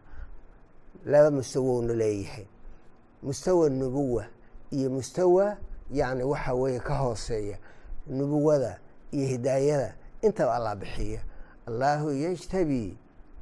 Laba 1.04 1.30
mustawowna 1.30 1.92
leeyahay 1.94 2.46
mustawa 3.24 3.70
nubuwa 3.70 4.24
iyo 4.70 4.90
mustawa 4.90 5.56
yacni 5.90 6.22
waxa 6.24 6.54
weeye 6.54 6.80
ka 6.80 6.94
hooseeya 6.94 7.58
nubuwada 8.06 8.78
iyo 9.12 9.26
hidaayada 9.26 9.94
intaba 10.22 10.54
allah 10.54 10.76
bixiya 10.76 11.20
allahu 11.66 12.12
yajtabii 12.12 12.96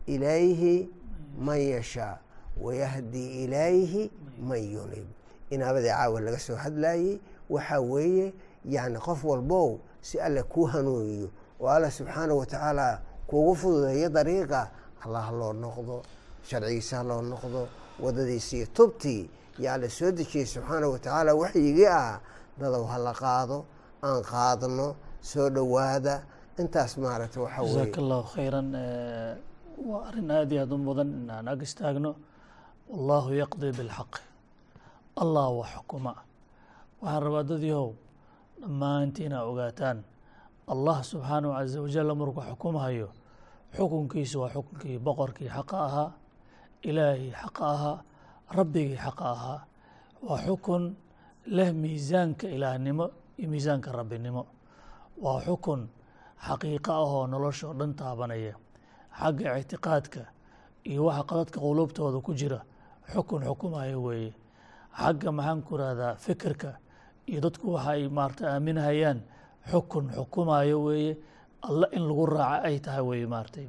ilayhi 0.06 0.90
man 1.38 1.60
yashaa 1.60 2.18
wayahdi 2.60 3.44
ilayhi 3.44 4.10
man 4.48 4.58
yunib. 4.72 5.06
Inaabadii 5.50 5.88
caawa 5.88 6.20
laga 6.20 6.38
soo 6.38 6.54
hadlayey 6.56 7.18
waxaa 7.50 7.80
weeye 7.80 8.32
yacni 8.64 8.98
qof 8.98 9.24
walbow 9.24 9.78
si 10.00 10.20
alle 10.20 10.42
kuu 10.42 10.64
hanuuniyo 10.64 11.28
oo 11.60 11.68
alla 11.68 11.90
subxaanahu 11.90 12.38
wa 12.38 12.46
tacaala 12.46 13.00
kuugu 13.26 13.54
fududeeyo 13.56 14.08
dariiqa 14.08 14.70
allah 15.04 15.32
loo 15.32 15.52
noqdo 15.52 16.02
sharcigiisa 16.48 16.96
ha 16.96 17.02
loo 17.02 17.22
noqdo 17.22 17.68
wadadiisi 18.00 18.56
iyo 18.56 18.66
tubtii 18.66 19.30
yaa 19.58 19.76
la 19.78 19.88
soo 19.88 20.10
dejiyey 20.12 20.46
subxaanahu 20.46 20.92
wa 20.92 20.98
tacaala 20.98 21.34
waxyigii 21.34 21.86
ah 21.88 22.20
dadow 22.58 22.84
ha 22.86 22.96
la 22.98 23.12
qaado 23.12 23.64
aan 24.02 24.22
qaadno 24.22 24.96
soo 25.20 25.48
dhowaada. 25.50 26.22
Intaas 26.58 26.96
maaragta 26.98 27.40
waxa 27.40 27.62
weye 27.62 27.72
jazaaka 27.72 28.00
allahu 28.00 28.24
khayran 28.34 28.68
waa 29.88 30.04
arrin 30.08 30.30
aad 30.30 30.52
iyo 30.52 30.62
aad 30.62 30.72
u 30.72 30.78
mudan 30.78 31.08
inaan 31.08 31.48
ag 31.48 31.62
istaagno. 31.62 32.12
Wallahu 32.92 33.32
yaqdi 33.42 33.72
bilxaqi 33.72 34.20
allah 35.22 35.46
waa 35.58 35.68
xukuma. 35.74 36.12
Waxaan 37.00 37.22
rabaa 37.24 37.42
dadyahow 37.50 37.90
dhammaantii 38.60 39.26
inaa 39.26 39.44
ogaataan. 39.50 39.98
Allah 40.72 40.98
subxaanahu 41.04 41.52
caza 41.56 41.78
wajal 41.82 42.08
markuu 42.14 42.42
xukumahayo 42.50 43.08
xukunkiisu 43.76 44.36
waa 44.42 44.52
xukunkii 44.54 44.98
boqorkii 44.98 45.48
xaqa 45.56 45.76
ahaa 45.88 46.10
ilaahii 46.88 47.32
xaqa 47.42 47.64
ahaa 47.74 47.98
rabbigii 48.56 48.96
xaqa 49.04 49.24
ahaa 49.34 49.60
waa 50.26 50.40
xukun 50.46 50.84
leh 51.56 51.70
miisaanka 51.82 52.46
ilaahnimo 52.56 53.06
iyo 53.38 53.48
miisaanka 53.52 53.88
rabbinimo. 53.92 54.42
Waa 55.22 55.40
xukun 55.46 55.80
xaqiiqo 56.46 56.92
ahoo 57.02 57.26
nolosha 57.26 57.68
dhan 57.78 57.92
taabanaya. 57.98 58.54
Xagga 59.18 59.58
ictiqaadka 59.60 60.22
iyo 60.90 61.00
waxa 61.08 61.22
qadadka 61.30 61.58
quluubtooda 61.64 62.18
ku 62.26 62.32
jira 62.34 62.60
xukun 63.12 63.42
xukumaya 63.48 63.98
weeye. 63.98 64.32
Xagga 65.00 65.30
maxaan 65.32 65.60
ku 65.66 65.72
rahdaa 65.76 66.14
fikirka 66.24 66.70
iyo 67.26 67.40
dadku 67.44 67.66
waxa 67.74 67.90
ay 67.96 68.08
maarata 68.08 68.44
aaminahayaan 68.54 69.18
xukun 69.70 70.04
xukumayo 70.16 70.78
weeye. 70.86 71.16
Alla 71.62 71.86
in 71.94 72.02
lagu 72.08 72.26
raaca 72.26 72.66
ay 72.66 72.76
tahay 72.84 73.02
weeye 73.08 73.26
maaratay 73.26 73.68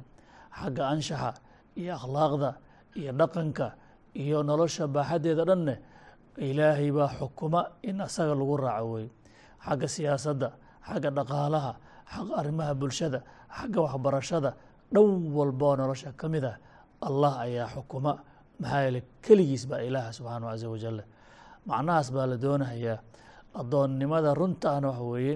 xagga 0.58 0.82
anshaxa 0.92 1.30
iyo 1.78 1.94
akhlaaqda 1.94 2.50
iyo 2.98 3.12
dhaqanka 3.12 3.66
iyo 4.22 4.38
nolosha 4.42 4.84
baaxaddeeda 4.94 5.44
dhanne 5.50 5.74
ilaahay 6.48 6.90
baa 6.96 7.10
xukuma 7.18 7.60
in 7.82 8.00
asaga 8.06 8.34
lagu 8.40 8.56
raaco 8.64 8.86
weeye 8.94 9.10
xagga 9.64 9.86
siyaasadda 9.94 10.48
xagga 10.88 11.10
dhaqaalaha 11.18 11.72
xagga 12.12 12.32
arrimaha 12.40 12.72
bulshada 12.80 13.18
xagga 13.58 13.78
waxbarashada 13.86 14.50
dhan 14.94 15.08
walba 15.36 15.64
oo 15.70 15.76
nolosha 15.80 16.10
ka 16.20 16.26
mid 16.28 16.44
ah 16.44 16.56
allah 17.06 17.32
ayaa 17.44 17.68
xukuma. 17.74 18.12
Maxaa 18.60 18.82
yeele 18.86 19.00
keligiis 19.24 19.64
baa 19.70 19.82
ilaaha 19.88 20.10
subxaanahu 20.16 20.50
caza 20.52 20.66
wajal 20.74 20.98
macnahaas 21.66 22.08
baa 22.14 22.26
la 22.30 22.36
doonahayaa 22.44 22.98
addoonnimada 23.60 24.30
runtaana 24.40 24.88
waxa 24.90 25.04
weeye 25.12 25.34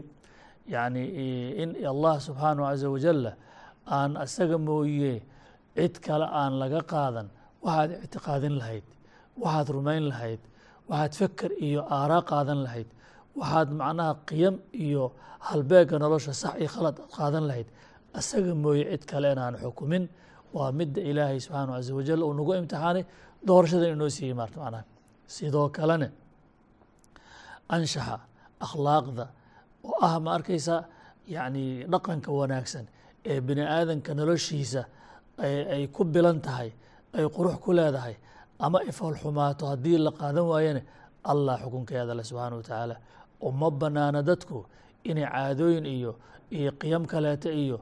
yacni 0.75 1.03
in 1.63 1.71
allah 1.93 2.15
subxaanahu 2.27 2.65
caza 2.71 2.87
wajalla 2.95 3.33
aan 3.97 4.13
asaga 4.25 4.57
mooye 4.59 5.15
cid 5.77 5.95
kale 6.07 6.27
aan 6.41 6.53
laga 6.63 6.81
qaadan 6.93 7.27
waxaad 7.65 7.91
ictiqaadin 8.05 8.55
lahayd. 8.61 8.85
Waxaad 9.43 9.69
rumayn 9.77 10.05
lahayd. 10.13 10.41
Waxaad 10.91 11.13
feker 11.21 11.51
iyo 11.67 11.81
aaraa 11.97 12.23
qaadan 12.31 12.61
lahayd. 12.67 12.89
Waxaad 13.41 13.69
macnaha 13.81 14.13
qiyam 14.29 14.55
iyo 14.85 15.05
halbeega 15.49 15.97
nolosha 16.03 16.33
sax 16.43 16.55
iyo 16.61 16.69
khalad 16.75 16.97
aad 17.03 17.11
qaadan 17.19 17.45
lahayd. 17.51 17.69
Asaga 18.19 18.53
mooye 18.63 18.85
cid 18.93 19.03
kale 19.11 19.29
inaan 19.35 19.55
xukumin. 19.63 20.05
Waa 20.57 20.71
midda 20.79 21.01
ilaahay 21.11 21.39
subxaanahu 21.45 21.77
caza 21.79 21.93
wajal 21.99 22.21
uu 22.27 22.35
nagu 22.39 22.53
imtixaanay 22.61 23.05
doorashadan 23.49 23.91
inoo 23.97 24.09
siiyey 24.17 24.35
maarta 24.41 24.57
macnaha. 24.65 24.85
Sidoo 25.35 25.69
kalene 25.77 26.09
anshaxa 27.75 28.17
akhlaaqda 28.65 29.25
oo 29.89 29.97
ah 30.09 30.15
ma 30.25 30.31
arkaysaa 30.37 30.81
yacni 31.35 31.65
dhaqanka 31.93 32.31
wanaagsan 32.41 32.85
ee 33.31 33.39
bini 33.47 33.63
aadanka 33.77 34.11
noloshiisa 34.19 34.83
ay 35.75 35.85
ku 35.95 36.03
bilan 36.15 36.39
tahay 36.47 36.71
ay 37.19 37.25
qurux 37.37 37.57
ku 37.65 37.71
leedahay 37.79 38.15
ama 38.65 38.79
ifalxumaato 38.91 39.65
haddii 39.73 39.99
la 40.07 40.11
qaadan 40.21 40.47
waayane 40.53 40.83
allah 41.31 41.55
xukunkeeda 41.63 42.13
le 42.19 42.23
subxaana 42.29 42.57
wa 42.57 42.63
tacaala 42.63 42.97
uma 43.49 43.69
banaana 43.81 44.21
dadku 44.29 44.59
inay 45.11 45.27
caadooyin 45.35 45.87
iyo 45.97 46.13
iyo 46.59 46.71
qiyam 46.81 47.05
kaleeta 47.13 47.51
iyo 47.65 47.79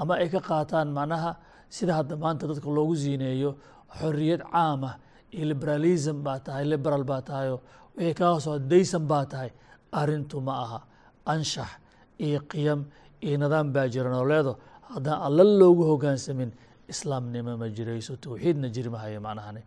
ama 0.00 0.14
ay 0.22 0.28
ka 0.34 0.40
qaataan 0.48 0.88
macnaha 0.98 1.30
sida 1.76 1.92
hadda 1.98 2.14
maanta 2.22 2.44
dadka 2.50 2.68
loogu 2.76 2.94
siineeyo 3.02 3.50
xoriyad 3.98 4.42
caamah 4.52 4.94
iyo 5.34 5.44
liberalism 5.52 6.16
baa 6.26 6.38
tahay 6.46 6.64
liberal 6.72 7.04
baa 7.10 7.22
tahayo 7.28 7.56
wixii 7.96 8.14
kaa 8.20 8.40
soo 8.44 8.58
daysan 8.70 9.04
baa 9.10 9.24
tahay 9.32 9.50
arrintu 10.00 10.36
ma 10.46 10.52
aha. 10.64 10.78
Anshax 11.32 11.70
iyo 12.26 12.40
qiyam 12.50 12.80
iyo 13.26 13.36
nidaam 13.42 13.68
baa 13.74 13.86
jira 13.92 14.10
nooleedo 14.10 14.52
haddaan 14.94 15.18
alla 15.26 15.42
loogu 15.60 15.82
hogaansamin 15.90 16.50
islaamnimo 16.92 17.52
ma 17.60 17.66
jirayso 17.76 18.12
towxiidna 18.24 18.68
jiri 18.74 18.90
mahayo 18.94 19.20
macnahani. 19.26 19.62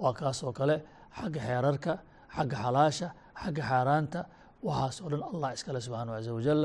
Waa 0.00 0.12
kaasoo 0.18 0.52
kale 0.58 0.76
xagga 1.18 1.40
xeerarka 1.46 1.92
xagga 2.36 2.56
xalaasha 2.64 3.08
xagga 3.42 3.62
xaaraanta 3.70 4.20
waxaasoo 4.66 5.08
dhan 5.12 5.22
allah 5.30 5.48
iskale 5.56 5.78
subxaanahu 5.86 6.14
caza 6.18 6.32
wajal 6.38 6.60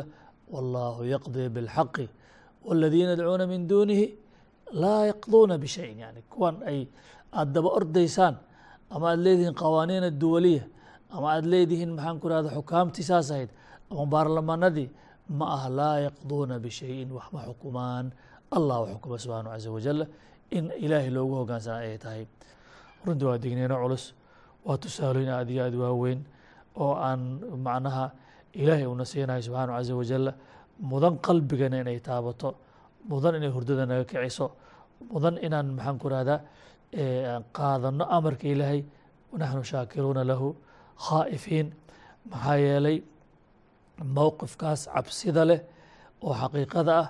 wallaahu 0.53 1.01
yaqdii 1.13 1.47
bilxaqi 1.55 2.05
waaladiina 2.65 3.11
yadcuuna 3.15 3.45
min 3.53 3.61
duunihi 3.71 4.05
laa 4.81 5.01
yaqduuna 5.11 5.55
bishayin. 5.63 5.97
Yani 6.03 6.21
kuwan 6.31 6.55
ay 6.69 6.79
aada 7.37 7.51
daba 7.55 7.69
ordaysaan 7.79 8.35
ama 8.93 9.05
aad 9.11 9.19
leedihiin 9.25 9.55
qawaaniin 9.61 10.03
aduwaliya 10.11 10.63
ama 11.15 11.27
aad 11.35 11.45
leedihiin 11.53 11.91
maxaan 11.95 12.17
ku 12.21 12.27
rahda 12.31 12.49
xukaamtii 12.57 13.05
saas 13.09 13.27
ahayd 13.31 13.49
ama 13.91 14.03
baarlamaanadii 14.13 14.89
ma 15.39 15.45
ah 15.57 15.63
laa 15.79 15.97
yaqduuna 16.07 16.55
bishayin 16.65 17.07
wax 17.15 17.27
ma 17.35 17.39
xukumaan 17.47 18.05
allah 18.57 18.77
xukuma 18.93 19.17
subxaanahu 19.23 19.53
caza 19.55 19.69
wajal 19.71 19.99
in 20.57 20.65
ilaahay 20.83 21.09
loogu 21.09 21.35
hogaansana 21.41 21.77
ay 21.87 21.97
tahay. 21.97 22.23
Runtii 23.05 23.25
waa 23.29 23.37
digniino 23.43 23.75
culus 23.83 24.13
waa 24.65 24.77
tusaalooyin 24.77 25.29
aad 25.31 25.49
iyo 25.49 25.63
aad 25.65 25.75
waaweyn 25.75 26.19
oo 26.75 26.93
aan 27.07 27.21
macnaha 27.65 28.11
ilaahay 28.53 28.85
uuna 28.85 29.05
siinayo 29.05 29.41
subxaanahu 29.47 29.77
caza 29.77 29.93
wajalla 30.01 30.31
mudan 30.91 31.15
qalbigana 31.25 31.77
inay 31.83 31.99
taabato 31.99 32.49
mudan 33.09 33.35
inay 33.39 33.51
hurdada 33.55 33.85
naga 33.85 34.03
kiciso 34.11 34.45
mudan 35.11 35.35
inaan 35.45 35.67
maxaan 35.77 35.97
ku 36.01 36.07
rahdaa 36.13 36.39
qaadano 37.57 38.03
amarka 38.17 38.45
ilaahay 38.53 38.81
wanaxnu 39.31 39.63
shaakiruuna 39.71 40.23
lahu 40.31 40.47
khaa'ifiin. 41.07 41.67
Maxaa 42.31 42.57
yeelay 42.65 42.97
mowqifkaas 44.15 44.81
cabsida 44.93 45.43
leh 45.49 45.59
oo 46.25 46.33
xaqiiqada 46.41 46.93
ah 47.01 47.07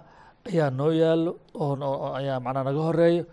ayaa 0.49 0.69
noo 0.77 0.91
yaalo 1.01 1.31
ayaa 2.19 2.39
macnaa 2.45 2.63
naga 2.67 2.81
horeeyo 2.87 3.23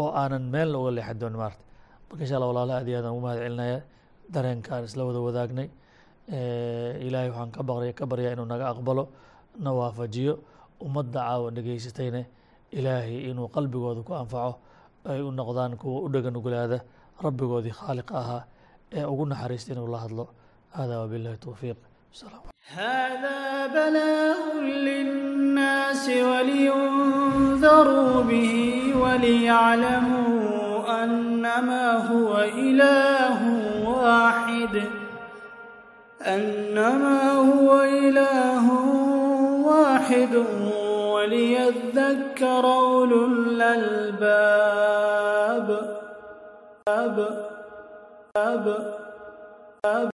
oo 0.00 0.08
aanan 0.20 0.44
meelna 0.52 0.76
uga 0.80 0.90
leexan 0.96 1.18
doonin 1.20 1.38
maarta. 1.42 1.62
Marka 2.08 2.22
insha 2.24 2.36
allah 2.36 2.48
walaalaha 2.52 2.78
aad 2.80 2.88
iyo 2.88 2.96
aadaan 2.98 3.12
ugu 3.14 3.22
mahad 3.26 3.38
celinaya 3.44 3.78
dareenkaan 4.34 4.84
isla 4.88 5.02
wada 5.08 5.20
wadaagnay 5.26 5.68
ilaahay 7.06 7.28
waxaan 7.30 7.50
ka 7.56 7.60
baqraya 7.68 7.92
ka 7.98 8.04
baryaa 8.10 8.32
inuu 8.34 8.46
naga 8.52 8.66
aqbalo 8.72 9.04
na 9.64 9.70
waafajiyo 9.78 10.34
ummadda 10.80 11.20
caawa 11.20 11.50
dhegeysatayna 11.56 12.22
ilaahay 12.78 13.30
inuu 13.30 13.48
qalbigooda 13.54 14.00
ku 14.06 14.12
anfaco 14.14 14.52
ay 15.04 15.20
u 15.20 15.30
noqdaan 15.38 15.76
kuwa 15.80 15.98
u 16.06 16.08
dhega 16.14 16.30
nuglaada 16.30 16.78
rabbigoodii 17.24 17.74
khaaliqa 17.80 18.14
ahaa 18.22 18.42
ee 18.96 19.04
ugu 19.04 19.24
naxariista 19.26 19.72
inuu 19.74 19.88
la 19.94 19.98
hadlo. 20.04 20.24
Hada 20.76 20.94
wabillahi 21.04 21.36
towfiiq 21.44 21.76
هذا 22.76 23.66
بلاء 23.66 24.60
للناس 24.60 26.08
ولينذروا 26.08 28.22
به 28.22 28.92
وليعلموا 28.96 31.04
أنما 31.04 32.08
هو 32.12 32.38
إله 32.38 33.38
واحد 33.88 34.82
أنما 36.26 37.32
هو 37.32 37.80
إله 37.80 38.70
واحد 39.66 40.44
وليذكر 41.14 42.64
أولو 42.64 43.26
الألباب 43.26 44.88
أب 46.88 47.46
أب 48.36 48.94
أب 49.86 50.10